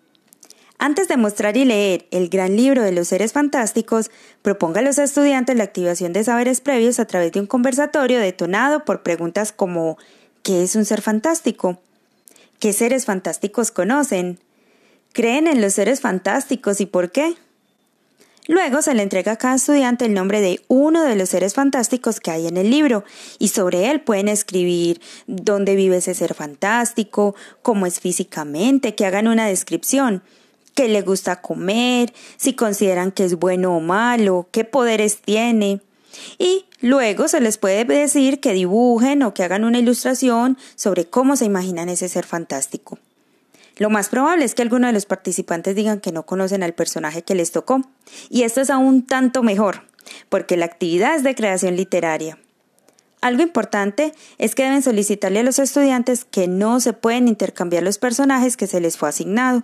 Antes 0.78 1.08
de 1.08 1.18
mostrar 1.18 1.58
y 1.58 1.66
leer 1.66 2.08
el 2.12 2.30
gran 2.30 2.56
libro 2.56 2.84
de 2.84 2.92
los 2.92 3.08
seres 3.08 3.34
fantásticos, 3.34 4.12
proponga 4.44 4.82
a 4.82 4.84
los 4.84 5.00
estudiantes 5.00 5.56
la 5.56 5.64
activación 5.64 6.14
de 6.14 6.24
saberes 6.24 6.62
previos 6.62 7.00
a 7.00 7.06
través 7.06 7.32
de 7.32 7.40
un 7.40 7.48
conversatorio 7.48 8.20
detonado 8.20 8.86
por 8.86 9.02
preguntas 9.02 9.52
como 9.52 9.98
¿qué 10.44 10.64
es 10.64 10.76
un 10.76 10.86
ser 10.86 11.02
fantástico? 11.02 11.80
¿Qué 12.60 12.74
seres 12.74 13.06
fantásticos 13.06 13.72
conocen? 13.72 14.40
¿Creen 15.14 15.48
en 15.48 15.62
los 15.62 15.74
seres 15.74 16.00
fantásticos 16.00 16.80
y 16.80 16.86
por 16.86 17.12
qué? 17.12 17.36
Luego 18.52 18.82
se 18.82 18.94
le 18.94 19.02
entrega 19.02 19.32
a 19.32 19.38
cada 19.38 19.56
estudiante 19.56 20.04
el 20.04 20.14
nombre 20.14 20.42
de 20.42 20.60
uno 20.68 21.04
de 21.04 21.16
los 21.16 21.30
seres 21.30 21.54
fantásticos 21.54 22.20
que 22.20 22.32
hay 22.32 22.48
en 22.48 22.58
el 22.58 22.70
libro 22.70 23.06
y 23.40 23.48
sobre 23.48 23.90
él 23.90 24.02
pueden 24.02 24.28
escribir 24.28 25.00
dónde 25.26 25.74
vive 25.78 25.96
ese 25.96 26.14
ser 26.14 26.34
fantástico, 26.34 27.34
cómo 27.62 27.86
es 27.86 28.02
físicamente, 28.02 28.94
que 28.94 29.06
hagan 29.06 29.30
una 29.30 29.48
descripción 29.48 30.22
qué 30.76 30.90
le 30.90 31.02
gusta 31.02 31.42
comer, 31.42 32.12
si 32.36 32.52
consideran 32.52 33.14
que 33.14 33.24
es 33.24 33.36
bueno 33.36 33.78
o 33.78 33.80
malo, 33.80 34.50
qué 34.52 34.66
poderes 34.66 35.22
tiene. 35.22 35.80
Y 36.38 36.66
luego 36.82 37.30
se 37.30 37.40
les 37.40 37.58
puede 37.58 37.86
decir 37.86 38.42
que 38.42 38.52
dibujen 38.52 39.24
o 39.24 39.34
que 39.34 39.44
hagan 39.44 39.64
una 39.64 39.80
ilustración 39.80 40.58
sobre 40.76 41.06
cómo 41.06 41.38
se 41.38 41.46
imaginan 41.46 41.88
ese 41.88 42.10
ser 42.10 42.26
fantástico. 42.26 43.00
Lo 43.82 43.90
más 43.90 44.10
probable 44.10 44.46
es 44.46 44.54
que 44.54 44.62
algunos 44.62 44.90
de 44.90 44.94
los 44.94 45.08
participantes 45.08 45.76
digan 45.76 46.02
que 46.02 46.12
no 46.12 46.24
conocen 46.24 46.62
al 46.62 46.76
personaje 46.76 47.24
que 47.24 47.34
les 47.34 47.52
tocó. 47.52 47.82
Y 48.30 48.44
esto 48.44 48.62
es 48.62 48.70
aún 48.70 49.08
tanto 49.08 49.42
mejor, 49.42 49.88
porque 50.30 50.56
la 50.56 50.66
actividad 50.66 51.16
es 51.16 51.24
de 51.24 51.34
creación 51.34 51.76
literaria. 51.76 52.38
Algo 53.22 53.42
importante 53.42 54.14
es 54.38 54.54
que 54.54 54.66
deben 54.66 54.84
solicitarle 54.84 55.40
a 55.40 55.44
los 55.44 55.58
estudiantes 55.58 56.26
que 56.26 56.48
no 56.48 56.80
se 56.80 56.94
pueden 56.94 57.28
intercambiar 57.28 57.82
los 57.82 57.98
personajes 57.98 58.56
que 58.56 58.68
se 58.68 58.82
les 58.82 58.98
fue 58.98 59.10
asignado. 59.10 59.64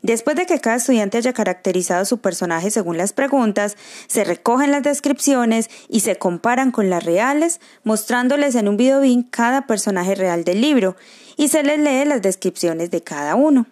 Después 0.00 0.34
de 0.36 0.46
que 0.46 0.60
cada 0.60 0.76
estudiante 0.76 1.18
haya 1.18 1.34
caracterizado 1.34 2.06
su 2.06 2.22
personaje 2.22 2.70
según 2.70 2.96
las 2.96 3.12
preguntas, 3.12 3.76
se 4.06 4.24
recogen 4.24 4.70
las 4.70 4.82
descripciones 4.82 5.68
y 5.90 6.00
se 6.00 6.16
comparan 6.16 6.70
con 6.70 6.88
las 6.88 7.04
reales, 7.04 7.60
mostrándoles 7.82 8.54
en 8.54 8.68
un 8.68 8.78
videobin 8.78 9.24
cada 9.24 9.66
personaje 9.66 10.14
real 10.14 10.44
del 10.44 10.62
libro 10.62 10.96
y 11.36 11.48
se 11.48 11.62
les 11.62 11.78
lee 11.78 12.04
las 12.04 12.22
descripciones 12.22 12.90
de 12.90 13.02
cada 13.02 13.34
uno. 13.34 13.66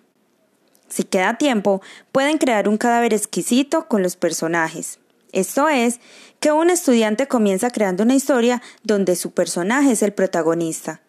Si 0.89 1.05
queda 1.05 1.39
tiempo, 1.39 1.81
pueden 2.11 2.39
crear 2.39 2.69
un 2.69 2.77
cadáver 2.77 3.15
exquisito 3.15 3.89
con 3.89 4.03
los 4.03 4.17
personajes. 4.17 4.99
Esto 5.33 5.69
es, 5.69 6.01
que 6.41 6.53
un 6.53 6.71
estudiante 6.71 7.29
comienza 7.29 7.71
creando 7.71 8.03
una 8.03 8.15
historia 8.15 8.63
donde 8.83 9.17
su 9.17 9.31
personaje 9.31 9.93
es 9.93 10.03
el 10.03 10.13
protagonista 10.13 11.01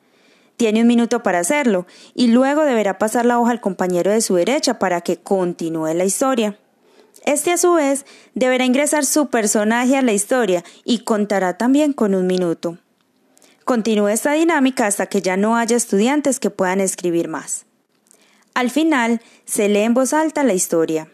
tiene 0.57 0.81
un 0.81 0.87
minuto 0.87 1.23
para 1.23 1.39
hacerlo 1.39 1.85
y 2.13 2.27
luego 2.27 2.63
deberá 2.63 2.97
pasar 2.97 3.25
la 3.25 3.39
hoja 3.39 3.51
al 3.51 3.61
compañero 3.61 4.11
de 4.11 4.21
su 4.21 4.35
derecha 4.35 4.79
para 4.79 5.01
que 5.01 5.17
continúe 5.17 5.93
la 5.93 6.05
historia. 6.05 6.57
Este 7.25 7.51
a 7.51 7.57
su 7.57 7.73
vez 7.73 8.05
deberá 8.33 8.65
ingresar 8.65 9.05
su 9.05 9.27
personaje 9.27 9.97
a 9.97 10.01
la 10.01 10.13
historia 10.13 10.63
y 10.83 10.99
contará 10.99 11.57
también 11.57 11.93
con 11.93 12.15
un 12.15 12.27
minuto. 12.27 12.77
Continúe 13.65 14.09
esta 14.09 14.33
dinámica 14.33 14.87
hasta 14.87 15.05
que 15.05 15.21
ya 15.21 15.37
no 15.37 15.55
haya 15.55 15.77
estudiantes 15.77 16.39
que 16.39 16.49
puedan 16.49 16.81
escribir 16.81 17.29
más. 17.29 17.65
Al 18.53 18.69
final, 18.69 19.21
se 19.45 19.69
lee 19.69 19.81
en 19.81 19.93
voz 19.93 20.13
alta 20.13 20.43
la 20.43 20.53
historia. 20.53 21.09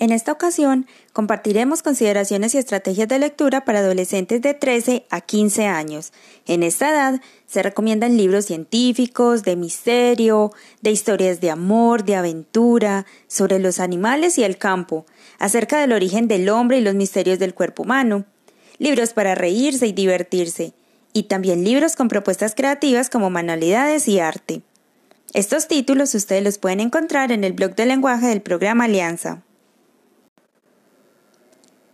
En 0.00 0.12
esta 0.12 0.30
ocasión 0.30 0.86
compartiremos 1.12 1.82
consideraciones 1.82 2.54
y 2.54 2.58
estrategias 2.58 3.08
de 3.08 3.18
lectura 3.18 3.64
para 3.64 3.80
adolescentes 3.80 4.40
de 4.40 4.54
13 4.54 5.06
a 5.10 5.20
15 5.20 5.66
años. 5.66 6.12
En 6.46 6.62
esta 6.62 6.90
edad 6.90 7.20
se 7.46 7.64
recomiendan 7.64 8.16
libros 8.16 8.44
científicos, 8.44 9.42
de 9.42 9.56
misterio, 9.56 10.52
de 10.82 10.92
historias 10.92 11.40
de 11.40 11.50
amor, 11.50 12.04
de 12.04 12.14
aventura, 12.14 13.06
sobre 13.26 13.58
los 13.58 13.80
animales 13.80 14.38
y 14.38 14.44
el 14.44 14.56
campo, 14.56 15.04
acerca 15.40 15.80
del 15.80 15.92
origen 15.92 16.28
del 16.28 16.48
hombre 16.48 16.78
y 16.78 16.82
los 16.82 16.94
misterios 16.94 17.40
del 17.40 17.54
cuerpo 17.54 17.82
humano, 17.82 18.24
libros 18.78 19.12
para 19.12 19.34
reírse 19.34 19.86
y 19.86 19.92
divertirse, 19.92 20.72
y 21.12 21.24
también 21.24 21.64
libros 21.64 21.96
con 21.96 22.08
propuestas 22.08 22.54
creativas 22.54 23.10
como 23.10 23.30
manualidades 23.30 24.08
y 24.08 24.20
arte. 24.20 24.62
Estos 25.34 25.68
títulos 25.68 26.14
ustedes 26.14 26.42
los 26.42 26.58
pueden 26.58 26.80
encontrar 26.80 27.32
en 27.32 27.44
el 27.44 27.52
blog 27.52 27.74
de 27.74 27.86
lenguaje 27.86 28.26
del 28.28 28.40
programa 28.40 28.84
Alianza. 28.84 29.42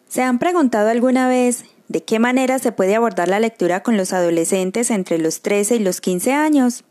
¿Se 0.09 0.23
han 0.23 0.39
preguntado 0.39 0.91
alguna 0.91 1.29
vez 1.29 1.65
de 1.89 2.05
qué 2.05 2.21
manera 2.21 2.61
se 2.61 2.71
puede 2.71 2.95
abordar 2.95 3.29
la 3.29 3.41
lectura 3.41 3.83
con 3.83 3.97
los 3.97 4.13
adolescentes 4.13 4.91
entre 4.91 5.19
los 5.19 5.43
13 5.43 5.77
y 5.77 5.79
los 5.81 6.01
15 6.01 6.33
años? 6.33 6.85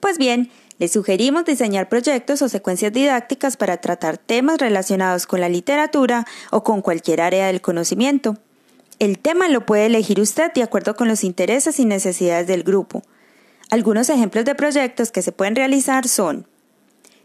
Pues 0.00 0.16
bien, 0.16 0.50
les 0.78 0.92
sugerimos 0.92 1.44
diseñar 1.44 1.88
proyectos 1.88 2.40
o 2.40 2.48
secuencias 2.48 2.92
didácticas 2.92 3.56
para 3.56 3.78
tratar 3.78 4.16
temas 4.16 4.58
relacionados 4.58 5.26
con 5.26 5.40
la 5.40 5.48
literatura 5.48 6.24
o 6.50 6.62
con 6.62 6.80
cualquier 6.80 7.20
área 7.20 7.48
del 7.48 7.60
conocimiento. 7.60 8.38
El 8.98 9.20
tema 9.20 9.48
lo 9.48 9.64
puede 9.64 9.86
elegir 9.86 10.20
usted 10.20 10.52
de 10.52 10.62
acuerdo 10.62 10.96
con 10.96 11.06
los 11.06 11.22
intereses 11.22 11.78
y 11.78 11.84
necesidades 11.84 12.48
del 12.48 12.64
grupo. 12.64 13.02
Algunos 13.70 14.10
ejemplos 14.10 14.44
de 14.44 14.56
proyectos 14.56 15.12
que 15.12 15.22
se 15.22 15.30
pueden 15.30 15.54
realizar 15.54 16.08
son 16.08 16.48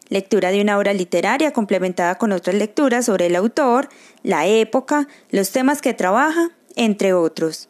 lectura 0.10 0.52
de 0.52 0.62
una 0.62 0.78
obra 0.78 0.94
literaria 0.94 1.52
complementada 1.52 2.16
con 2.20 2.32
otras 2.32 2.56
lecturas 2.56 3.06
sobre 3.06 3.28
el 3.28 3.36
autor, 3.36 3.90
la 4.22 4.46
época, 4.46 5.08
los 5.32 5.52
temas 5.52 5.82
que 5.82 5.94
trabaja, 5.94 6.52
entre 6.76 7.14
otros. 7.14 7.70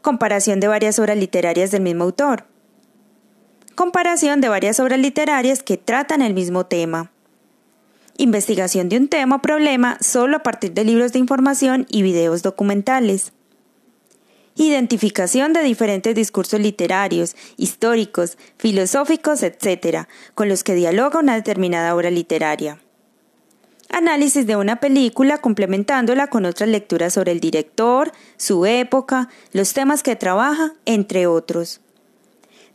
Comparación 0.00 0.60
de 0.60 0.68
varias 0.68 0.98
obras 0.98 1.16
literarias 1.16 1.70
del 1.70 1.82
mismo 1.82 2.04
autor. 2.04 2.46
Comparación 3.74 4.40
de 4.40 4.48
varias 4.48 4.78
obras 4.80 4.98
literarias 4.98 5.62
que 5.62 5.76
tratan 5.76 6.22
el 6.22 6.34
mismo 6.34 6.66
tema. 6.66 7.11
Investigación 8.18 8.88
de 8.88 8.98
un 8.98 9.08
tema 9.08 9.36
o 9.36 9.42
problema 9.42 9.96
solo 10.00 10.36
a 10.36 10.42
partir 10.42 10.72
de 10.72 10.84
libros 10.84 11.12
de 11.12 11.18
información 11.18 11.86
y 11.88 12.02
videos 12.02 12.42
documentales. 12.42 13.32
Identificación 14.54 15.52
de 15.54 15.62
diferentes 15.62 16.14
discursos 16.14 16.60
literarios, 16.60 17.36
históricos, 17.56 18.36
filosóficos, 18.58 19.42
etc., 19.42 20.06
con 20.34 20.48
los 20.48 20.62
que 20.62 20.74
dialoga 20.74 21.20
una 21.20 21.34
determinada 21.34 21.94
obra 21.94 22.10
literaria. 22.10 22.78
Análisis 23.88 24.46
de 24.46 24.56
una 24.56 24.76
película 24.76 25.38
complementándola 25.38 26.28
con 26.28 26.46
otras 26.46 26.68
lecturas 26.68 27.12
sobre 27.12 27.32
el 27.32 27.40
director, 27.40 28.10
su 28.38 28.64
época, 28.64 29.28
los 29.52 29.74
temas 29.74 30.02
que 30.02 30.16
trabaja, 30.16 30.72
entre 30.86 31.26
otros. 31.26 31.81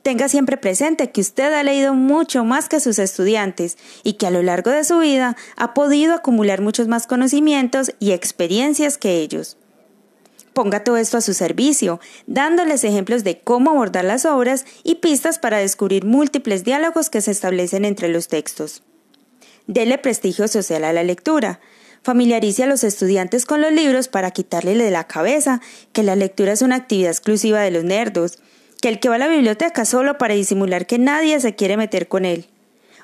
Tenga 0.04 0.30
siempre 0.30 0.58
presente 0.58 1.12
que 1.12 1.22
usted 1.22 1.54
ha 1.54 1.64
leído 1.64 1.94
mucho 1.94 2.46
más 2.46 2.70
que 2.70 2.80
sus 2.80 2.98
estudiantes 3.00 3.78
y 4.04 4.14
que 4.14 4.28
a 4.28 4.32
lo 4.32 4.42
largo 4.42 4.72
de 4.72 4.84
su 4.84 5.00
vida 5.00 5.36
ha 5.58 5.74
podido 5.74 6.14
acumular 6.14 6.62
muchos 6.62 6.88
más 6.88 7.08
conocimientos 7.08 7.92
y 8.00 8.12
experiencias 8.12 8.98
que 8.98 9.18
ellos 9.22 9.58
ponga 10.58 10.84
todo 10.84 10.98
esto 10.98 11.18
a 11.18 11.22
su 11.22 11.36
servicio, 11.36 12.00
dándoles 12.26 12.84
ejemplos 12.84 13.24
de 13.24 13.38
cómo 13.38 13.70
abordar 13.70 14.06
las 14.06 14.26
obras 14.26 14.66
y 14.84 14.96
pistas 14.96 15.38
para 15.38 15.60
descubrir 15.60 16.04
múltiples 16.04 16.64
diálogos 16.64 17.12
que 17.12 17.22
se 17.22 17.30
establecen 17.30 17.86
entre 17.86 18.10
los 18.10 18.28
textos. 18.28 18.82
Dele 19.68 20.00
prestigio 20.00 20.48
social 20.48 20.84
a 20.84 20.94
la 20.94 21.04
lectura. 21.04 21.60
Familiarice 22.02 22.64
a 22.64 22.66
los 22.66 22.84
estudiantes 22.84 23.46
con 23.46 23.62
los 23.62 23.72
libros 23.72 24.08
para 24.08 24.32
quitarle 24.32 24.74
de 24.74 24.90
la 24.90 25.04
cabeza 25.04 25.62
que 25.94 26.02
la 26.02 26.16
lectura 26.16 26.54
es 26.54 26.64
una 26.64 26.78
actividad 26.78 27.12
exclusiva 27.12 27.62
de 27.62 27.70
los 27.70 27.84
nerdos, 27.84 28.40
que 28.82 28.90
el 28.90 29.00
que 29.00 29.10
va 29.10 29.16
a 29.16 29.20
la 29.20 29.28
biblioteca 29.28 29.86
solo 29.86 30.18
para 30.18 30.34
disimular 30.34 30.86
que 30.86 31.00
nadie 31.00 31.40
se 31.40 31.56
quiere 31.56 31.78
meter 31.78 32.08
con 32.08 32.26
él, 32.26 32.46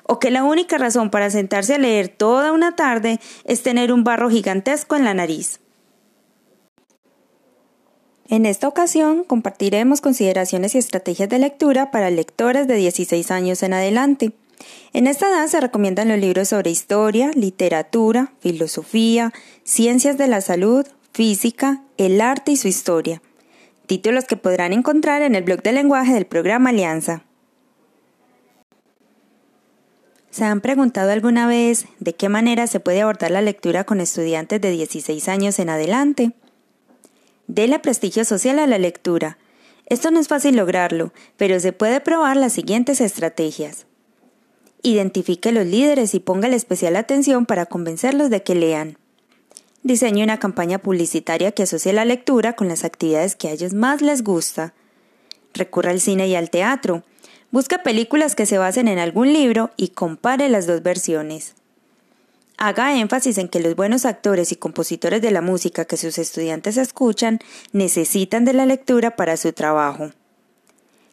o 0.04 0.18
que 0.18 0.30
la 0.30 0.44
única 0.44 0.78
razón 0.78 1.10
para 1.10 1.30
sentarse 1.30 1.74
a 1.74 1.78
leer 1.78 2.08
toda 2.08 2.52
una 2.52 2.76
tarde 2.76 3.20
es 3.44 3.62
tener 3.62 3.92
un 3.92 4.04
barro 4.04 4.30
gigantesco 4.30 4.96
en 4.96 5.04
la 5.04 5.14
nariz. 5.14 5.60
En 8.28 8.46
esta 8.46 8.68
ocasión 8.68 9.24
compartiremos 9.24 10.00
consideraciones 10.00 10.74
y 10.74 10.78
estrategias 10.78 11.28
de 11.28 11.38
lectura 11.38 11.90
para 11.90 12.10
lectores 12.10 12.66
de 12.66 12.76
16 12.76 13.30
años 13.30 13.62
en 13.62 13.74
adelante. 13.74 14.32
En 14.94 15.06
esta 15.06 15.28
edad 15.28 15.46
se 15.46 15.60
recomiendan 15.60 16.08
los 16.08 16.18
libros 16.18 16.48
sobre 16.48 16.70
historia, 16.70 17.30
literatura, 17.34 18.32
filosofía, 18.40 19.32
ciencias 19.62 20.16
de 20.16 20.28
la 20.28 20.40
salud, 20.40 20.86
física, 21.12 21.82
el 21.98 22.20
arte 22.20 22.52
y 22.52 22.56
su 22.56 22.68
historia. 22.68 23.20
Títulos 23.86 24.24
que 24.24 24.36
podrán 24.36 24.72
encontrar 24.72 25.20
en 25.22 25.34
el 25.34 25.42
blog 25.42 25.62
de 25.62 25.72
lenguaje 25.72 26.14
del 26.14 26.24
programa 26.24 26.70
Alianza. 26.70 27.24
¿Se 30.30 30.44
han 30.44 30.62
preguntado 30.62 31.12
alguna 31.12 31.46
vez 31.46 31.86
de 32.00 32.14
qué 32.14 32.28
manera 32.28 32.66
se 32.66 32.80
puede 32.80 33.02
abordar 33.02 33.30
la 33.30 33.42
lectura 33.42 33.84
con 33.84 34.00
estudiantes 34.00 34.60
de 34.60 34.70
16 34.70 35.28
años 35.28 35.58
en 35.58 35.68
adelante? 35.68 36.32
Dele 37.46 37.78
prestigio 37.78 38.24
social 38.24 38.58
a 38.58 38.66
la 38.66 38.78
lectura. 38.78 39.38
Esto 39.86 40.10
no 40.10 40.18
es 40.18 40.28
fácil 40.28 40.56
lograrlo, 40.56 41.12
pero 41.36 41.60
se 41.60 41.72
puede 41.72 42.00
probar 42.00 42.38
las 42.38 42.54
siguientes 42.54 43.02
estrategias. 43.02 43.86
Identifique 44.82 45.52
los 45.52 45.66
líderes 45.66 46.14
y 46.14 46.20
póngale 46.20 46.56
especial 46.56 46.96
atención 46.96 47.44
para 47.44 47.66
convencerlos 47.66 48.30
de 48.30 48.42
que 48.42 48.54
lean. 48.54 48.96
Diseñe 49.84 50.24
una 50.24 50.38
campaña 50.38 50.78
publicitaria 50.78 51.52
que 51.52 51.64
asocie 51.64 51.92
la 51.92 52.06
lectura 52.06 52.54
con 52.54 52.68
las 52.68 52.84
actividades 52.84 53.36
que 53.36 53.48
a 53.48 53.50
ellos 53.52 53.74
más 53.74 54.00
les 54.00 54.24
gusta. 54.24 54.72
Recurra 55.52 55.90
al 55.90 56.00
cine 56.00 56.26
y 56.26 56.34
al 56.34 56.48
teatro. 56.48 57.04
Busque 57.50 57.78
películas 57.78 58.34
que 58.34 58.46
se 58.46 58.56
basen 58.56 58.88
en 58.88 58.98
algún 58.98 59.34
libro 59.34 59.72
y 59.76 59.88
compare 59.88 60.48
las 60.48 60.66
dos 60.66 60.82
versiones. 60.82 61.54
Haga 62.56 62.98
énfasis 62.98 63.36
en 63.36 63.48
que 63.48 63.60
los 63.60 63.76
buenos 63.76 64.06
actores 64.06 64.52
y 64.52 64.56
compositores 64.56 65.20
de 65.20 65.30
la 65.30 65.42
música 65.42 65.84
que 65.84 65.98
sus 65.98 66.16
estudiantes 66.16 66.78
escuchan 66.78 67.40
necesitan 67.72 68.46
de 68.46 68.54
la 68.54 68.64
lectura 68.64 69.16
para 69.16 69.36
su 69.36 69.52
trabajo. 69.52 70.12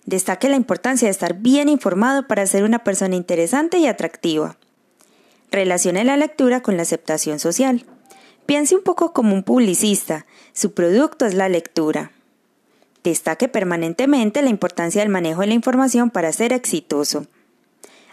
Destaque 0.05 0.47
la 0.47 0.55
importancia 0.55 1.07
de 1.07 1.11
estar 1.11 1.33
bien 1.33 1.67
informado 1.67 2.25
para 2.25 2.47
ser 2.47 2.63
una 2.63 2.85
persona 2.85 3.17
interesante 3.17 3.79
y 3.79 3.87
atractiva. 3.87 4.55
Relacione 5.51 6.05
la 6.05 6.15
lectura 6.15 6.61
con 6.61 6.77
la 6.77 6.83
aceptación 6.83 7.37
social. 7.37 7.85
Piense 8.45 8.75
un 8.75 8.83
poco 8.83 9.13
como 9.13 9.33
un 9.33 9.43
publicista, 9.43 10.25
su 10.53 10.73
producto 10.73 11.25
es 11.25 11.33
la 11.33 11.47
lectura. 11.47 12.11
Destaque 13.03 13.47
permanentemente 13.47 14.41
la 14.41 14.49
importancia 14.49 15.01
del 15.01 15.09
manejo 15.09 15.41
de 15.41 15.47
la 15.47 15.53
información 15.53 16.09
para 16.09 16.31
ser 16.33 16.51
exitoso. 16.51 17.25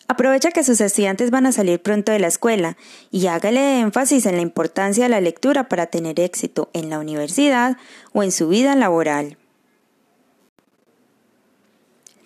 Aprovecha 0.07 0.51
que 0.51 0.64
sus 0.64 0.81
estudiantes 0.81 1.31
van 1.31 1.47
a 1.47 1.53
salir 1.53 1.81
pronto 1.81 2.12
de 2.12 2.19
la 2.19 2.29
escuela 2.29 2.77
y 3.11 3.27
hágale 3.27 3.81
énfasis 3.81 4.25
en 4.27 4.37
la 4.37 4.43
importancia 4.43 5.05
de 5.05 5.11
la 5.11 5.21
lectura 5.21 5.69
para 5.69 5.87
tener 5.87 6.21
éxito 6.21 6.71
en 6.73 6.88
la 6.88 6.99
universidad 6.99 7.77
o 8.12 8.23
en 8.23 8.33
su 8.33 8.49
vida 8.49 8.75
laboral. 8.75 9.38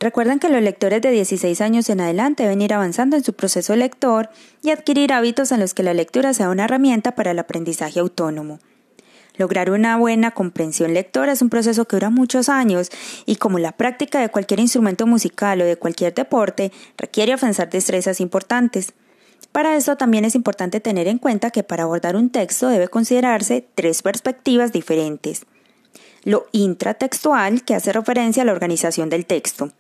Recuerden 0.03 0.41
que 0.41 0.49
los 0.49 0.61
lectores 0.61 1.01
de 1.01 1.13
16 1.13 1.61
años 1.61 1.89
en 1.89 2.01
adelante 2.01 2.43
deben 2.43 2.61
ir 2.61 2.75
avanzando 2.75 3.15
en 3.15 3.23
su 3.23 3.35
proceso 3.35 3.77
lector 3.77 4.31
y 4.61 4.71
adquirir 4.71 5.13
hábitos 5.13 5.53
en 5.53 5.61
los 5.61 5.75
que 5.75 5.85
la 5.85 5.95
lectura 5.95 6.35
sea 6.35 6.49
una 6.49 6.65
herramienta 6.65 7.15
para 7.15 7.31
el 7.31 7.39
aprendizaje 7.39 8.01
autónomo. 8.01 8.59
Lograr 9.37 9.71
una 9.71 9.97
buena 9.97 10.33
comprensión 10.33 10.93
lectora 10.93 11.31
es 11.31 11.41
un 11.41 11.51
proceso 11.51 11.85
que 11.85 11.95
dura 11.95 12.11
muchos 12.11 12.49
años 12.49 12.91
y 13.27 13.37
como 13.37 13.61
la 13.61 13.71
práctica 13.71 14.21
de 14.21 14.29
cualquier 14.29 14.59
instrumento 14.59 15.07
musical 15.07 15.61
o 15.61 15.65
de 15.65 15.77
cualquier 15.77 16.13
deporte 16.13 16.73
requiere 16.99 17.35
avanzar 17.35 17.71
destrezas 17.71 18.21
importantes. 18.21 18.95
Para 19.53 19.77
eso 19.77 19.95
también 19.95 20.25
es 20.25 20.35
importante 20.35 20.81
tener 20.81 21.07
en 21.07 21.19
cuenta 21.19 21.53
que 21.53 21.63
para 21.63 21.85
abordar 21.85 22.17
un 22.17 22.31
texto 22.31 22.67
debe 22.71 22.89
considerarse 22.89 23.65
tres 23.77 24.03
perspectivas 24.03 24.73
diferentes. 24.73 25.47
Lo 26.25 26.49
intratextual, 26.51 27.63
que 27.63 27.77
hace 27.77 27.93
referencia 27.93 28.43
a 28.43 28.47
la 28.47 28.53
organización 28.53 29.09
del 29.09 29.27
texto. 29.27 29.71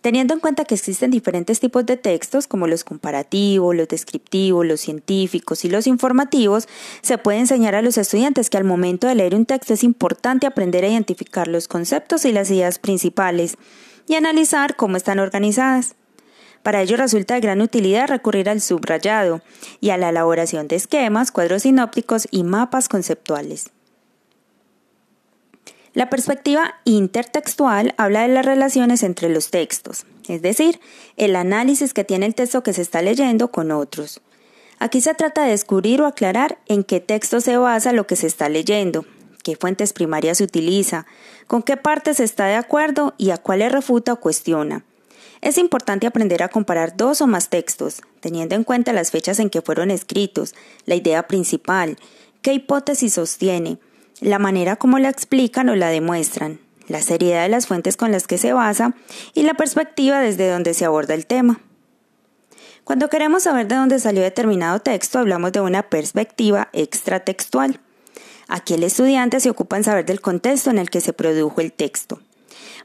Teniendo 0.00 0.34
en 0.34 0.40
cuenta 0.40 0.64
que 0.64 0.74
existen 0.74 1.10
diferentes 1.10 1.58
tipos 1.58 1.84
de 1.84 1.96
textos, 1.96 2.46
como 2.46 2.66
los 2.66 2.84
comparativos, 2.84 3.74
los 3.74 3.88
descriptivos, 3.88 4.64
los 4.64 4.80
científicos 4.80 5.64
y 5.64 5.68
los 5.68 5.86
informativos, 5.86 6.68
se 7.02 7.18
puede 7.18 7.38
enseñar 7.38 7.74
a 7.74 7.82
los 7.82 7.98
estudiantes 7.98 8.50
que 8.50 8.56
al 8.56 8.64
momento 8.64 9.08
de 9.08 9.16
leer 9.16 9.34
un 9.34 9.46
texto 9.46 9.74
es 9.74 9.82
importante 9.82 10.46
aprender 10.46 10.84
a 10.84 10.88
identificar 10.88 11.48
los 11.48 11.66
conceptos 11.66 12.24
y 12.24 12.32
las 12.32 12.50
ideas 12.50 12.78
principales 12.78 13.56
y 14.06 14.14
analizar 14.14 14.76
cómo 14.76 14.96
están 14.96 15.18
organizadas. 15.18 15.96
Para 16.62 16.82
ello 16.82 16.96
resulta 16.96 17.34
de 17.34 17.40
gran 17.40 17.60
utilidad 17.60 18.08
recurrir 18.08 18.48
al 18.48 18.60
subrayado 18.60 19.40
y 19.80 19.90
a 19.90 19.96
la 19.96 20.08
elaboración 20.08 20.68
de 20.68 20.76
esquemas, 20.76 21.30
cuadros 21.30 21.62
sinópticos 21.62 22.26
y 22.30 22.42
mapas 22.42 22.88
conceptuales. 22.88 23.70
La 25.96 26.10
perspectiva 26.10 26.74
intertextual 26.84 27.94
habla 27.96 28.20
de 28.20 28.28
las 28.28 28.44
relaciones 28.44 29.02
entre 29.02 29.30
los 29.30 29.48
textos, 29.48 30.04
es 30.28 30.42
decir, 30.42 30.78
el 31.16 31.34
análisis 31.34 31.94
que 31.94 32.04
tiene 32.04 32.26
el 32.26 32.34
texto 32.34 32.62
que 32.62 32.74
se 32.74 32.82
está 32.82 33.00
leyendo 33.00 33.50
con 33.50 33.70
otros. 33.70 34.20
Aquí 34.78 35.00
se 35.00 35.14
trata 35.14 35.44
de 35.44 35.52
descubrir 35.52 36.02
o 36.02 36.06
aclarar 36.06 36.58
en 36.66 36.84
qué 36.84 37.00
texto 37.00 37.40
se 37.40 37.56
basa 37.56 37.94
lo 37.94 38.06
que 38.06 38.14
se 38.14 38.26
está 38.26 38.50
leyendo, 38.50 39.06
qué 39.42 39.56
fuentes 39.56 39.94
primarias 39.94 40.36
se 40.36 40.44
utiliza, 40.44 41.06
con 41.46 41.62
qué 41.62 41.78
partes 41.78 42.20
está 42.20 42.44
de 42.44 42.56
acuerdo 42.56 43.14
y 43.16 43.30
a 43.30 43.38
cuáles 43.38 43.72
refuta 43.72 44.12
o 44.12 44.20
cuestiona. 44.20 44.84
Es 45.40 45.56
importante 45.56 46.06
aprender 46.06 46.42
a 46.42 46.48
comparar 46.48 46.98
dos 46.98 47.22
o 47.22 47.26
más 47.26 47.48
textos, 47.48 48.02
teniendo 48.20 48.54
en 48.54 48.64
cuenta 48.64 48.92
las 48.92 49.10
fechas 49.10 49.38
en 49.38 49.48
que 49.48 49.62
fueron 49.62 49.90
escritos, 49.90 50.54
la 50.84 50.94
idea 50.94 51.26
principal, 51.26 51.96
qué 52.42 52.52
hipótesis 52.52 53.14
sostiene, 53.14 53.78
la 54.20 54.38
manera 54.38 54.76
como 54.76 54.98
la 54.98 55.08
explican 55.08 55.68
o 55.68 55.76
la 55.76 55.88
demuestran, 55.88 56.60
la 56.88 57.02
seriedad 57.02 57.42
de 57.42 57.48
las 57.48 57.66
fuentes 57.66 57.96
con 57.96 58.12
las 58.12 58.26
que 58.26 58.38
se 58.38 58.52
basa 58.52 58.94
y 59.34 59.42
la 59.42 59.54
perspectiva 59.54 60.20
desde 60.20 60.50
donde 60.50 60.74
se 60.74 60.84
aborda 60.84 61.14
el 61.14 61.26
tema. 61.26 61.60
Cuando 62.84 63.08
queremos 63.08 63.42
saber 63.42 63.66
de 63.66 63.74
dónde 63.74 63.98
salió 63.98 64.22
determinado 64.22 64.78
texto, 64.78 65.18
hablamos 65.18 65.52
de 65.52 65.60
una 65.60 65.82
perspectiva 65.82 66.68
extratextual. 66.72 67.80
Aquí 68.48 68.74
el 68.74 68.84
estudiante 68.84 69.40
se 69.40 69.50
ocupa 69.50 69.76
en 69.76 69.84
saber 69.84 70.06
del 70.06 70.20
contexto 70.20 70.70
en 70.70 70.78
el 70.78 70.88
que 70.88 71.00
se 71.00 71.12
produjo 71.12 71.60
el 71.60 71.72
texto. 71.72 72.20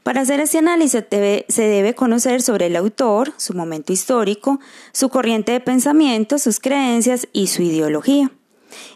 Para 0.02 0.22
hacer 0.22 0.39
este 0.39 0.58
análisis 0.58 1.04
se 1.48 1.62
debe 1.62 1.94
conocer 1.94 2.41
sobre 2.41 2.65
el 2.65 2.76
autor, 2.76 3.34
su 3.38 3.54
momento 3.54 3.94
histórico, 3.94 4.60
su 4.91 5.10
corriente 5.10 5.52
de 5.52 5.60
pensamiento, 5.60 6.39
sus 6.39 6.60
creencias 6.60 7.28
y 7.32 7.48
su 7.48 7.62
ideología, 7.62 8.32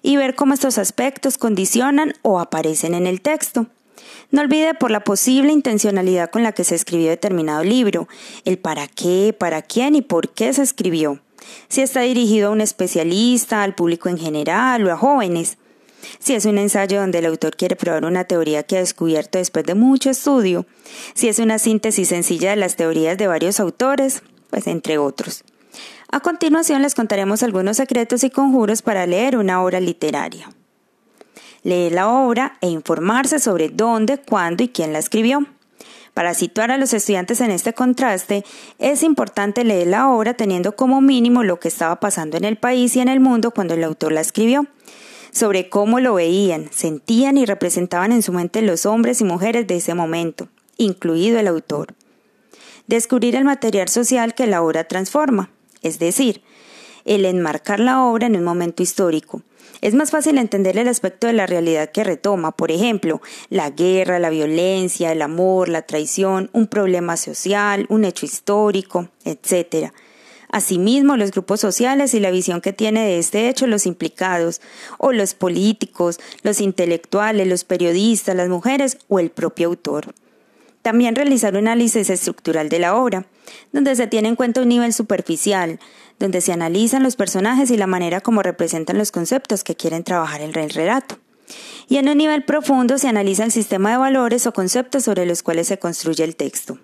y 0.01 0.17
ver 0.17 0.35
cómo 0.35 0.53
estos 0.53 0.77
aspectos 0.77 1.37
condicionan 1.37 2.13
o 2.21 2.39
aparecen 2.39 2.93
en 2.93 3.07
el 3.07 3.21
texto. 3.21 3.67
No 4.31 4.41
olvide 4.41 4.73
por 4.73 4.91
la 4.91 5.03
posible 5.03 5.51
intencionalidad 5.51 6.29
con 6.29 6.43
la 6.43 6.51
que 6.51 6.63
se 6.63 6.75
escribió 6.75 7.09
determinado 7.09 7.63
libro, 7.63 8.07
el 8.43 8.57
para 8.57 8.87
qué, 8.87 9.35
para 9.37 9.61
quién 9.61 9.95
y 9.95 10.01
por 10.01 10.29
qué 10.29 10.51
se 10.53 10.63
escribió. 10.63 11.21
Si 11.67 11.81
está 11.81 12.01
dirigido 12.01 12.49
a 12.49 12.51
un 12.51 12.61
especialista, 12.61 13.63
al 13.63 13.75
público 13.75 14.09
en 14.09 14.17
general 14.17 14.85
o 14.87 14.91
a 14.91 14.97
jóvenes. 14.97 15.57
Si 16.19 16.33
es 16.33 16.45
un 16.45 16.57
ensayo 16.57 16.99
donde 16.99 17.19
el 17.19 17.25
autor 17.25 17.55
quiere 17.55 17.75
probar 17.75 18.05
una 18.05 18.25
teoría 18.25 18.63
que 18.63 18.77
ha 18.77 18.79
descubierto 18.79 19.37
después 19.37 19.65
de 19.65 19.75
mucho 19.75 20.09
estudio. 20.09 20.65
Si 21.13 21.27
es 21.27 21.39
una 21.39 21.59
síntesis 21.59 22.09
sencilla 22.09 22.51
de 22.51 22.55
las 22.57 22.75
teorías 22.75 23.17
de 23.17 23.27
varios 23.27 23.59
autores, 23.59 24.21
pues 24.49 24.67
entre 24.67 24.97
otros. 24.97 25.43
A 26.09 26.19
continuación 26.19 26.81
les 26.81 26.95
contaremos 26.95 27.43
algunos 27.43 27.77
secretos 27.77 28.23
y 28.23 28.29
conjuros 28.29 28.81
para 28.81 29.05
leer 29.05 29.37
una 29.37 29.63
obra 29.63 29.79
literaria 29.79 30.49
leer 31.65 31.93
la 31.93 32.07
obra 32.07 32.57
e 32.61 32.67
informarse 32.67 33.39
sobre 33.39 33.69
dónde, 33.69 34.19
cuándo 34.19 34.63
y 34.63 34.69
quién 34.69 34.93
la 34.93 34.99
escribió. 34.99 35.45
Para 36.13 36.35
situar 36.35 36.71
a 36.71 36.77
los 36.77 36.93
estudiantes 36.93 37.41
en 37.41 37.49
este 37.51 37.73
contraste, 37.73 38.45
es 38.77 39.03
importante 39.03 39.65
leer 39.65 39.87
la 39.87 40.09
obra 40.09 40.35
teniendo 40.35 40.75
como 40.75 41.01
mínimo 41.01 41.43
lo 41.43 41.59
que 41.59 41.67
estaba 41.67 41.99
pasando 41.99 42.37
en 42.37 42.45
el 42.45 42.55
país 42.55 42.95
y 42.95 42.99
en 43.01 43.09
el 43.09 43.19
mundo 43.19 43.51
cuando 43.51 43.73
el 43.73 43.83
autor 43.83 44.11
la 44.11 44.21
escribió, 44.21 44.67
sobre 45.31 45.67
cómo 45.67 45.99
lo 45.99 46.13
veían, 46.13 46.69
sentían 46.71 47.35
y 47.35 47.45
representaban 47.45 48.11
en 48.11 48.21
su 48.21 48.31
mente 48.31 48.61
los 48.61 48.85
hombres 48.85 49.19
y 49.19 49.23
mujeres 49.25 49.65
de 49.65 49.77
ese 49.77 49.95
momento, 49.95 50.47
incluido 50.77 51.39
el 51.39 51.47
autor. 51.47 51.95
Descubrir 52.85 53.35
el 53.35 53.43
material 53.43 53.89
social 53.89 54.35
que 54.35 54.45
la 54.45 54.61
obra 54.61 54.83
transforma, 54.83 55.49
es 55.85 55.99
decir, 55.99 56.41
el 57.05 57.25
enmarcar 57.25 57.79
la 57.79 58.03
obra 58.03 58.27
en 58.27 58.35
un 58.35 58.43
momento 58.43 58.81
histórico, 58.81 59.43
es 59.81 59.93
más 59.93 60.11
fácil 60.11 60.37
entender 60.37 60.77
el 60.77 60.87
aspecto 60.87 61.27
de 61.27 61.33
la 61.33 61.45
realidad 61.45 61.91
que 61.91 62.03
retoma, 62.03 62.51
por 62.51 62.71
ejemplo, 62.71 63.21
la 63.49 63.69
guerra, 63.69 64.19
la 64.19 64.29
violencia, 64.29 65.11
el 65.11 65.21
amor, 65.21 65.69
la 65.69 65.83
traición, 65.83 66.49
un 66.53 66.67
problema 66.67 67.17
social, 67.17 67.85
un 67.89 68.05
hecho 68.05 68.25
histórico, 68.25 69.09
etc. 69.25 69.91
Asimismo, 70.49 71.17
los 71.17 71.31
grupos 71.31 71.59
sociales 71.59 72.13
y 72.13 72.19
la 72.19 72.31
visión 72.31 72.61
que 72.61 72.73
tiene 72.73 73.05
de 73.05 73.19
este 73.19 73.49
hecho 73.49 73.67
los 73.67 73.85
implicados, 73.85 74.61
o 74.97 75.11
los 75.11 75.33
políticos, 75.33 76.19
los 76.43 76.61
intelectuales, 76.61 77.47
los 77.47 77.63
periodistas, 77.63 78.35
las 78.35 78.49
mujeres 78.49 78.97
o 79.07 79.19
el 79.19 79.29
propio 79.29 79.67
autor. 79.67 80.15
También 80.85 81.15
realizar 81.15 81.53
un 81.53 81.67
análisis 81.67 82.11
estructural 82.11 82.69
de 82.69 82.77
la 82.77 82.95
obra, 82.95 83.25
donde 83.71 83.95
se 83.95 84.05
tiene 84.05 84.27
en 84.27 84.35
cuenta 84.35 84.61
un 84.61 84.69
nivel 84.69 84.93
superficial, 84.93 85.79
donde 86.19 86.41
se 86.41 86.51
analizan 86.51 87.01
los 87.01 87.15
personajes 87.15 87.71
y 87.71 87.77
la 87.77 87.87
manera 87.87 88.21
como 88.21 88.43
representan 88.43 88.99
los 88.99 89.11
conceptos 89.11 89.63
que 89.63 89.73
quieren 89.73 90.03
trabajar 90.03 90.41
en 90.41 90.55
el 90.55 90.69
relato. 90.69 91.17
Y 91.89 91.97
en 91.97 92.07
un 92.07 92.19
nivel 92.19 92.45
profundo 92.45 92.99
se 92.99 93.07
analiza 93.07 93.45
el 93.45 93.51
sistema 93.51 93.89
de 93.89 93.97
valores 93.97 94.45
o 94.45 94.53
conceptos 94.53 95.05
sobre 95.05 95.25
los 95.25 95.41
cuales 95.41 95.69
se 95.69 95.79
construye 95.79 96.23
el 96.23 96.35
texto. 96.35 96.77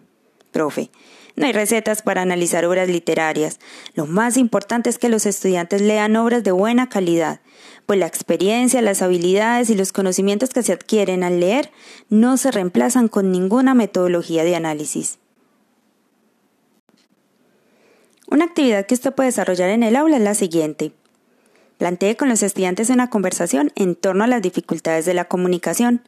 Profe, 0.52 0.90
no 1.36 1.46
hay 1.46 1.54
recetas 1.54 2.02
para 2.02 2.22
analizar 2.22 2.66
obras 2.66 2.90
literarias. 2.90 3.60
Lo 3.94 4.06
más 4.06 4.38
importante 4.38 4.90
es 4.90 4.98
que 4.98 5.10
los 5.10 5.26
estudiantes 5.26 5.82
lean 5.82 6.16
obras 6.16 6.44
de 6.44 6.52
buena 6.52 6.90
calidad, 6.90 7.42
pues 7.86 8.00
la 8.00 8.08
experiencia, 8.08 8.82
las 8.82 9.02
habilidades 9.02 9.70
y 9.70 9.76
los 9.76 9.92
conocimientos 9.92 10.50
que 10.50 10.64
se 10.64 10.74
adquieren 10.74 11.24
al 11.24 11.40
leer 11.40 11.72
no 12.10 12.38
se 12.38 12.52
reemplazan 12.52 13.08
con 13.08 13.32
ninguna 13.32 13.74
metodología 13.74 14.44
de 14.44 14.56
análisis. 14.56 15.20
Una 18.28 18.46
actividad 18.46 18.86
que 18.86 18.94
usted 18.94 19.14
puede 19.14 19.28
desarrollar 19.28 19.70
en 19.70 19.84
el 19.84 19.98
aula 19.98 20.16
es 20.16 20.24
la 20.24 20.36
siguiente. 20.36 20.94
Plantee 21.78 22.16
con 22.16 22.30
los 22.30 22.44
estudiantes 22.44 22.90
una 22.90 23.10
conversación 23.10 23.72
en 23.76 23.96
torno 23.96 24.24
a 24.24 24.28
las 24.28 24.42
dificultades 24.42 25.06
de 25.06 25.14
la 25.14 25.26
comunicación. 25.26 26.02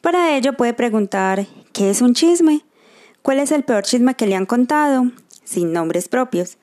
Para 0.00 0.36
ello 0.36 0.54
puede 0.54 0.72
preguntar 0.72 1.46
¿qué 1.72 1.90
es 1.90 2.00
un 2.00 2.14
chisme? 2.14 2.62
¿Cuál 3.22 3.38
es 3.38 3.52
el 3.52 3.64
peor 3.64 3.84
chisme 3.84 4.14
que 4.14 4.26
le 4.26 4.34
han 4.34 4.46
contado? 4.46 5.10
Sin 5.44 5.72
nombres 5.72 6.08
propios. 6.08 6.56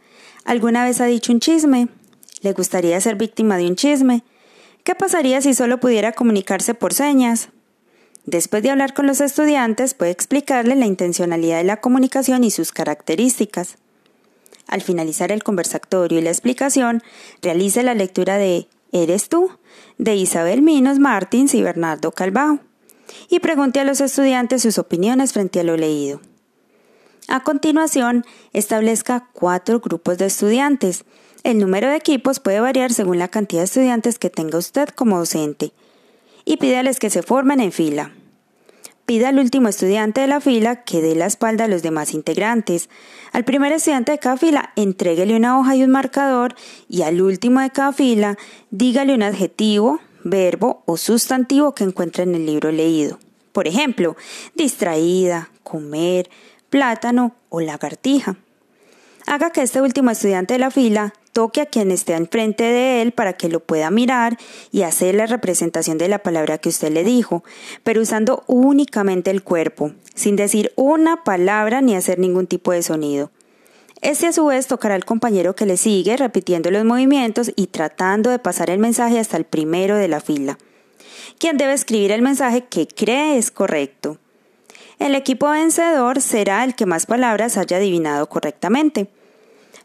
¿Alguna 0.44 0.84
vez 0.84 1.02
ha 1.02 1.06
dicho 1.06 1.32
un 1.32 1.40
chisme? 1.40 1.88
¿Le 2.42 2.54
gustaría 2.54 3.00
ser 3.00 3.16
víctima 3.16 3.58
de 3.58 3.68
un 3.68 3.76
chisme? 3.76 4.24
¿Qué 4.84 4.96
pasaría 4.96 5.42
si 5.42 5.54
solo 5.54 5.80
pudiera 5.80 6.14
comunicarse 6.14 6.74
por 6.74 6.94
señas? 6.94 7.50
Después 8.26 8.64
de 8.64 8.72
hablar 8.72 8.94
con 8.94 9.08
los 9.08 9.22
estudiantes, 9.22 9.94
puede 9.94 10.12
explicarle 10.12 10.76
la 10.76 10.86
intencionalidad 10.86 11.58
de 11.58 11.64
la 11.64 11.80
comunicación 11.80 12.44
y 12.44 12.52
sus 12.52 12.72
características. 12.72 13.78
Al 14.68 14.82
finalizar 14.82 15.32
el 15.32 15.44
conversatorio 15.44 16.20
y 16.20 16.22
la 16.22 16.30
explicación, 16.30 17.04
realice 17.42 17.84
la 17.84 17.94
lectura 17.94 18.38
de 18.38 18.68
¿Eres 18.92 19.30
tú? 19.30 19.52
de 19.98 20.16
Isabel 20.16 20.62
Minos 20.62 21.00
Martins 21.00 21.54
y 21.54 21.62
Bernardo 21.62 22.12
Calvao 22.12 22.60
y 23.30 23.40
pregunte 23.40 23.80
a 23.80 23.84
los 23.84 24.02
estudiantes 24.02 24.62
sus 24.62 24.78
opiniones 24.78 25.34
frente 25.34 25.60
a 25.60 25.64
lo 25.64 25.78
leído. 25.78 26.22
A 27.28 27.44
continuación, 27.44 28.26
establezca 28.54 29.28
cuatro 29.34 29.82
grupos 29.82 30.18
de 30.18 30.28
estudiantes. 30.28 31.04
El 31.44 31.60
número 31.60 31.90
de 31.90 31.98
equipos 31.98 32.40
puede 32.40 32.62
variar 32.62 32.94
según 32.94 33.20
la 33.20 33.28
cantidad 33.28 33.62
de 33.62 33.66
estudiantes 33.66 34.18
que 34.18 34.30
tenga 34.30 34.58
usted 34.58 34.88
como 34.90 35.18
docente. 35.18 35.74
Y 36.46 36.56
pídales 36.56 37.00
que 37.00 37.10
se 37.10 37.24
formen 37.24 37.60
en 37.60 37.74
fila. 37.74 38.14
Pida 39.06 39.30
al 39.30 39.40
último 39.40 39.68
estudiante 39.68 40.22
de 40.22 40.28
la 40.28 40.40
fila 40.40 40.84
que 40.84 41.02
dé 41.02 41.16
la 41.16 41.26
espalda 41.26 41.66
a 41.66 41.68
los 41.68 41.82
demás 41.82 42.14
integrantes. 42.14 42.90
Al 43.34 43.44
primer 43.44 43.74
estudiante 43.74 44.14
de 44.14 44.20
cada 44.20 44.38
fila, 44.38 44.72
entréguele 44.78 45.36
una 45.36 45.60
hoja 45.60 45.76
y 45.76 45.84
un 45.84 45.92
marcador 45.92 46.56
y 46.88 47.02
al 47.02 47.22
último 47.22 47.60
de 47.60 47.72
cada 47.72 47.92
fila, 47.92 48.38
dígale 48.72 49.14
un 49.14 49.24
adjetivo, 49.24 50.00
verbo 50.24 50.84
o 50.86 50.96
sustantivo 50.96 51.76
que 51.76 51.84
encuentre 51.84 52.24
en 52.24 52.36
el 52.36 52.46
libro 52.46 52.72
leído. 52.72 53.20
Por 53.52 53.68
ejemplo, 53.68 54.16
distraída, 54.56 55.50
comer, 55.64 56.30
plátano 56.70 57.36
o 57.50 57.62
lagartija. 57.62 58.38
Haga 59.26 59.52
que 59.52 59.62
este 59.62 59.82
último 59.82 60.12
estudiante 60.12 60.54
de 60.54 60.60
la 60.60 60.72
fila 60.72 61.14
toque 61.34 61.62
a 61.62 61.66
quien 61.66 61.92
esté 61.92 62.14
enfrente 62.14 62.64
de 62.64 63.02
él 63.02 63.12
para 63.12 63.34
que 63.34 63.50
lo 63.50 63.60
pueda 63.60 63.92
mirar 63.92 64.38
y 64.72 64.84
hacer 64.84 65.16
la 65.16 65.28
representación 65.28 65.98
de 65.98 66.08
la 66.08 66.20
palabra 66.20 66.58
que 66.58 66.70
usted 66.70 66.92
le 66.92 67.04
dijo, 67.04 67.44
pero 67.84 68.02
usando 68.02 68.44
únicamente 68.48 69.30
el 69.30 69.44
cuerpo, 69.44 69.92
sin 70.16 70.36
decir 70.36 70.72
una 70.76 71.24
palabra 71.24 71.82
ni 71.82 71.96
hacer 71.96 72.20
ningún 72.20 72.48
tipo 72.48 72.72
de 72.72 72.82
sonido. 72.82 73.30
Este 74.02 74.28
a 74.28 74.32
su 74.32 74.46
vez 74.46 74.66
tocará 74.68 74.96
al 74.96 75.06
compañero 75.06 75.56
que 75.56 75.66
le 75.66 75.78
sigue 75.78 76.18
repitiendo 76.18 76.72
los 76.72 76.86
movimientos 76.86 77.52
y 77.56 77.68
tratando 77.68 78.30
de 78.30 78.40
pasar 78.40 78.70
el 78.70 78.80
mensaje 78.80 79.20
hasta 79.20 79.38
el 79.38 79.44
primero 79.44 79.96
de 79.96 80.08
la 80.08 80.22
fila, 80.22 80.58
quien 81.38 81.58
debe 81.58 81.74
escribir 81.74 82.12
el 82.12 82.22
mensaje 82.22 82.66
que 82.66 82.88
cree 82.88 83.38
es 83.38 83.52
correcto. 83.52 84.18
El 85.00 85.14
equipo 85.14 85.50
vencedor 85.50 86.22
será 86.22 86.64
el 86.64 86.76
que 86.76 86.86
más 86.86 87.06
palabras 87.06 87.58
haya 87.58 87.78
adivinado 87.78 88.28
correctamente. 88.28 89.10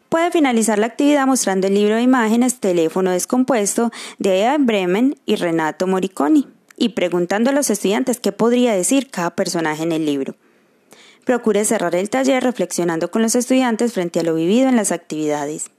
Puede 0.09 0.31
finalizar 0.31 0.79
la 0.79 0.87
actividad 0.87 1.27
mostrando 1.27 1.67
el 1.67 1.75
libro 1.75 1.97
de 1.97 2.03
imágenes 2.03 2.61
Teléfono 2.61 3.11
descompuesto 3.11 3.91
de 4.19 4.41
Ea 4.41 4.57
Bremen 4.59 5.17
y 5.27 5.37
Renato 5.37 5.87
Moriconi 5.87 6.49
y 6.77 6.91
preguntando 6.91 7.51
a 7.51 7.53
los 7.53 7.71
estudiantes 7.71 8.21
qué 8.21 8.33
podría 8.33 8.75
decir 8.75 9.11
cada 9.11 9.35
personaje 9.35 9.83
en 9.83 9.93
el 9.93 10.07
libro. 10.07 10.35
Procure 11.25 11.65
cerrar 11.65 11.95
el 11.95 12.11
taller 12.11 12.43
reflexionando 12.43 13.11
con 13.11 13.23
los 13.23 13.35
estudiantes 13.35 13.93
frente 13.93 14.21
a 14.21 14.23
lo 14.23 14.35
vivido 14.35 14.69
en 14.69 14.77
las 14.77 14.93
actividades. 14.93 15.71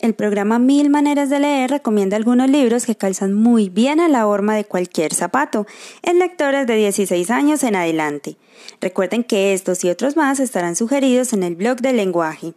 El 0.00 0.14
programa 0.14 0.58
Mil 0.58 0.88
Maneras 0.88 1.28
de 1.28 1.38
Leer 1.40 1.68
recomienda 1.68 2.16
algunos 2.16 2.48
libros 2.48 2.86
que 2.86 2.96
calzan 2.96 3.34
muy 3.34 3.68
bien 3.68 4.00
a 4.00 4.08
la 4.08 4.26
horma 4.26 4.54
de 4.54 4.64
cualquier 4.64 5.12
zapato, 5.12 5.66
en 6.02 6.18
lectores 6.18 6.66
de 6.66 6.74
16 6.74 7.30
años 7.30 7.62
en 7.64 7.76
adelante. 7.76 8.38
Recuerden 8.80 9.24
que 9.24 9.52
estos 9.52 9.84
y 9.84 9.90
otros 9.90 10.16
más 10.16 10.40
estarán 10.40 10.74
sugeridos 10.74 11.34
en 11.34 11.42
el 11.42 11.54
blog 11.54 11.82
del 11.82 11.98
lenguaje. 11.98 12.54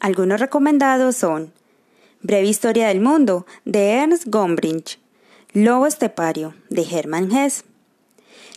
Algunos 0.00 0.40
recomendados 0.40 1.14
son 1.14 1.52
Breve 2.22 2.48
Historia 2.48 2.88
del 2.88 3.00
Mundo 3.00 3.46
de 3.64 3.90
Ernst 3.92 4.24
Gombrich, 4.26 4.98
Lobo 5.52 5.86
Estepario 5.86 6.54
de 6.70 6.82
Hermann 6.82 7.30
Hesse, 7.30 7.62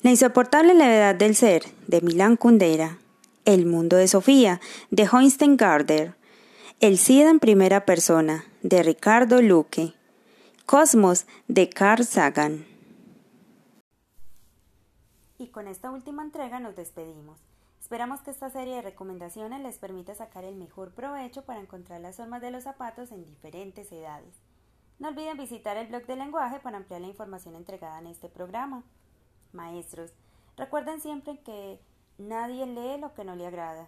La 0.01 0.09
insoportable 0.09 0.73
levedad 0.73 1.13
del 1.13 1.35
ser 1.35 1.65
de 1.85 2.01
Milan 2.01 2.35
Kundera, 2.35 2.97
El 3.45 3.67
mundo 3.67 3.95
de 3.95 4.07
Sofía 4.07 4.59
de 4.89 5.07
Hoinstein 5.07 5.55
Garder, 5.55 6.15
El 6.79 6.99
SIDA 6.99 7.31
en 7.31 7.39
primera 7.39 7.85
persona 7.87 8.45
de 8.61 8.83
Ricardo 8.83 9.41
Luque, 9.41 9.95
Cosmos 10.67 11.25
de 11.47 11.69
Carl 11.69 12.05
Sagan. 12.05 12.67
Y 15.39 15.47
con 15.47 15.67
esta 15.67 15.89
última 15.89 16.21
entrega 16.21 16.59
nos 16.59 16.75
despedimos. 16.75 17.39
Esperamos 17.81 18.21
que 18.21 18.29
esta 18.29 18.51
serie 18.51 18.75
de 18.75 18.83
recomendaciones 18.83 19.59
les 19.61 19.79
permita 19.79 20.13
sacar 20.13 20.43
el 20.43 20.55
mejor 20.55 20.91
provecho 20.91 21.41
para 21.45 21.59
encontrar 21.59 21.99
las 21.99 22.17
formas 22.17 22.43
de 22.43 22.51
los 22.51 22.65
zapatos 22.65 23.11
en 23.11 23.25
diferentes 23.25 23.91
edades. 23.91 24.35
No 24.99 25.07
olviden 25.07 25.35
visitar 25.35 25.77
el 25.77 25.87
blog 25.87 26.05
de 26.05 26.15
lenguaje 26.15 26.59
para 26.59 26.77
ampliar 26.77 27.01
la 27.01 27.07
información 27.07 27.55
entregada 27.55 27.97
en 27.97 28.05
este 28.05 28.29
programa. 28.29 28.83
Maestros, 29.51 30.11
recuerden 30.55 31.01
siempre 31.01 31.39
que 31.39 31.79
nadie 32.19 32.67
lee 32.67 33.01
lo 33.01 33.15
que 33.15 33.23
no 33.23 33.35
le 33.35 33.47
agrada. 33.47 33.87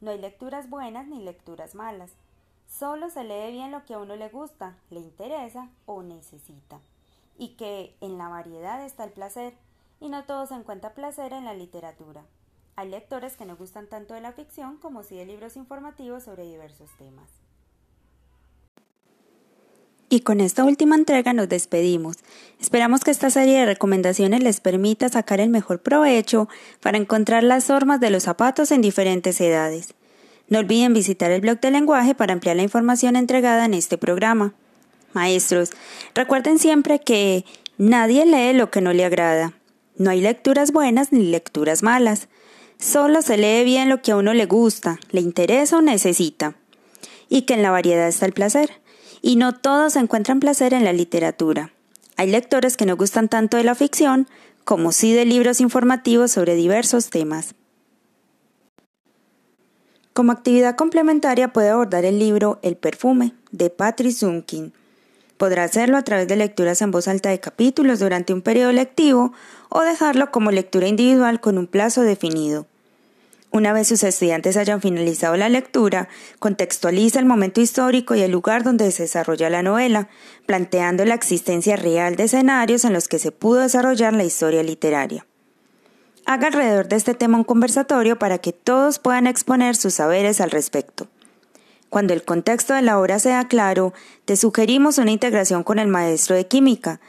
No 0.00 0.10
hay 0.10 0.18
lecturas 0.18 0.70
buenas 0.70 1.06
ni 1.06 1.22
lecturas 1.22 1.74
malas. 1.74 2.14
Solo 2.78 3.10
se 3.10 3.24
lee 3.24 3.52
bien 3.52 3.72
lo 3.72 3.84
que 3.84 3.94
a 3.94 3.98
uno 3.98 4.16
le 4.16 4.28
gusta, 4.28 4.76
le 4.90 5.00
interesa 5.00 5.68
o 5.86 6.02
necesita. 6.02 6.80
Y 7.36 7.56
que 7.56 7.96
en 8.00 8.16
la 8.16 8.28
variedad 8.28 8.84
está 8.84 9.04
el 9.04 9.10
placer, 9.10 9.54
y 10.00 10.08
no 10.08 10.24
todo 10.24 10.46
se 10.46 10.54
encuentra 10.54 10.94
placer 10.94 11.32
en 11.32 11.44
la 11.44 11.52
literatura. 11.52 12.22
Hay 12.76 12.88
lectores 12.88 13.36
que 13.36 13.44
no 13.44 13.56
gustan 13.56 13.86
tanto 13.88 14.14
de 14.14 14.20
la 14.20 14.32
ficción 14.32 14.76
como 14.78 15.02
sí 15.02 15.16
de 15.16 15.26
libros 15.26 15.56
informativos 15.56 16.22
sobre 16.22 16.44
diversos 16.44 16.90
temas. 16.96 17.28
Y 20.08 20.20
con 20.20 20.40
esta 20.40 20.64
última 20.64 20.96
entrega 20.96 21.32
nos 21.32 21.48
despedimos. 21.48 22.16
Esperamos 22.58 23.04
que 23.04 23.10
esta 23.10 23.30
serie 23.30 23.60
de 23.60 23.66
recomendaciones 23.66 24.42
les 24.42 24.60
permita 24.60 25.08
sacar 25.08 25.40
el 25.40 25.50
mejor 25.50 25.82
provecho 25.82 26.48
para 26.80 26.98
encontrar 26.98 27.44
las 27.44 27.66
formas 27.66 28.00
de 28.00 28.10
los 28.10 28.24
zapatos 28.24 28.72
en 28.72 28.80
diferentes 28.80 29.40
edades. 29.40 29.94
No 30.50 30.58
olviden 30.58 30.92
visitar 30.92 31.30
el 31.30 31.40
blog 31.40 31.60
de 31.60 31.70
lenguaje 31.70 32.14
para 32.14 32.32
ampliar 32.32 32.56
la 32.56 32.62
información 32.62 33.14
entregada 33.14 33.64
en 33.64 33.72
este 33.72 33.96
programa. 33.96 34.52
Maestros, 35.12 35.70
recuerden 36.14 36.58
siempre 36.58 37.00
que 37.00 37.44
nadie 37.78 38.26
lee 38.26 38.52
lo 38.52 38.70
que 38.70 38.80
no 38.80 38.92
le 38.92 39.04
agrada. 39.04 39.54
No 39.96 40.10
hay 40.10 40.20
lecturas 40.20 40.72
buenas 40.72 41.12
ni 41.12 41.22
lecturas 41.22 41.84
malas. 41.84 42.28
Solo 42.80 43.22
se 43.22 43.36
lee 43.36 43.64
bien 43.64 43.88
lo 43.88 44.02
que 44.02 44.10
a 44.10 44.16
uno 44.16 44.34
le 44.34 44.46
gusta, 44.46 44.98
le 45.12 45.20
interesa 45.20 45.78
o 45.78 45.82
necesita. 45.82 46.56
Y 47.28 47.42
que 47.42 47.54
en 47.54 47.62
la 47.62 47.70
variedad 47.70 48.08
está 48.08 48.26
el 48.26 48.32
placer. 48.32 48.72
Y 49.22 49.36
no 49.36 49.54
todos 49.54 49.94
encuentran 49.94 50.40
placer 50.40 50.74
en 50.74 50.84
la 50.84 50.92
literatura. 50.92 51.72
Hay 52.16 52.28
lectores 52.28 52.76
que 52.76 52.86
no 52.86 52.96
gustan 52.96 53.28
tanto 53.28 53.56
de 53.56 53.64
la 53.64 53.76
ficción 53.76 54.26
como 54.64 54.90
sí 54.90 55.12
de 55.12 55.26
libros 55.26 55.60
informativos 55.60 56.32
sobre 56.32 56.56
diversos 56.56 57.08
temas. 57.10 57.54
Como 60.12 60.32
actividad 60.32 60.74
complementaria 60.74 61.52
puede 61.52 61.70
abordar 61.70 62.04
el 62.04 62.18
libro 62.18 62.58
El 62.62 62.76
perfume 62.76 63.32
de 63.52 63.70
Patrick 63.70 64.12
Zunkin. 64.12 64.72
Podrá 65.36 65.62
hacerlo 65.62 65.96
a 65.96 66.02
través 66.02 66.26
de 66.26 66.34
lecturas 66.34 66.82
en 66.82 66.90
voz 66.90 67.06
alta 67.06 67.30
de 67.30 67.38
capítulos 67.38 68.00
durante 68.00 68.32
un 68.32 68.42
periodo 68.42 68.72
lectivo 68.72 69.32
o 69.68 69.82
dejarlo 69.82 70.32
como 70.32 70.50
lectura 70.50 70.88
individual 70.88 71.40
con 71.40 71.58
un 71.58 71.68
plazo 71.68 72.02
definido. 72.02 72.66
Una 73.52 73.72
vez 73.72 73.88
sus 73.88 74.02
estudiantes 74.02 74.56
hayan 74.56 74.80
finalizado 74.80 75.36
la 75.36 75.48
lectura, 75.48 76.08
contextualiza 76.40 77.20
el 77.20 77.26
momento 77.26 77.60
histórico 77.60 78.16
y 78.16 78.22
el 78.22 78.32
lugar 78.32 78.64
donde 78.64 78.90
se 78.90 79.04
desarrolla 79.04 79.48
la 79.48 79.62
novela, 79.62 80.08
planteando 80.44 81.04
la 81.04 81.14
existencia 81.14 81.76
real 81.76 82.16
de 82.16 82.24
escenarios 82.24 82.84
en 82.84 82.92
los 82.92 83.06
que 83.08 83.18
se 83.20 83.32
pudo 83.32 83.60
desarrollar 83.60 84.12
la 84.12 84.24
historia 84.24 84.62
literaria. 84.62 85.24
Haga 86.30 86.46
alrededor 86.46 86.86
de 86.86 86.94
este 86.94 87.14
tema 87.14 87.38
un 87.38 87.42
conversatorio 87.42 88.16
para 88.16 88.38
que 88.38 88.52
todos 88.52 89.00
puedan 89.00 89.26
exponer 89.26 89.74
sus 89.74 89.94
saberes 89.94 90.40
al 90.40 90.52
respecto. 90.52 91.08
Cuando 91.88 92.14
el 92.14 92.22
contexto 92.22 92.72
de 92.72 92.82
la 92.82 93.00
obra 93.00 93.18
sea 93.18 93.48
claro, 93.48 93.92
te 94.26 94.36
sugerimos 94.36 94.98
una 94.98 95.10
integración 95.10 95.64
con 95.64 95.80
el 95.80 95.88
maestro 95.88 96.36
de 96.36 96.46
química, 96.46 97.00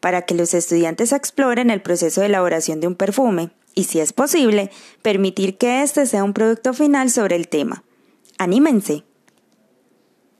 para 0.00 0.22
que 0.22 0.34
los 0.34 0.54
estudiantes 0.54 1.12
exploren 1.12 1.68
el 1.68 1.82
proceso 1.82 2.22
de 2.22 2.28
elaboración 2.28 2.80
de 2.80 2.86
un 2.86 2.94
perfume, 2.94 3.50
y, 3.74 3.84
si 3.84 4.00
es 4.00 4.14
posible, 4.14 4.70
permitir 5.02 5.58
que 5.58 5.82
este 5.82 6.06
sea 6.06 6.24
un 6.24 6.32
producto 6.32 6.72
final 6.72 7.10
sobre 7.10 7.36
el 7.36 7.48
tema. 7.48 7.84
¡Anímense! 8.38 9.04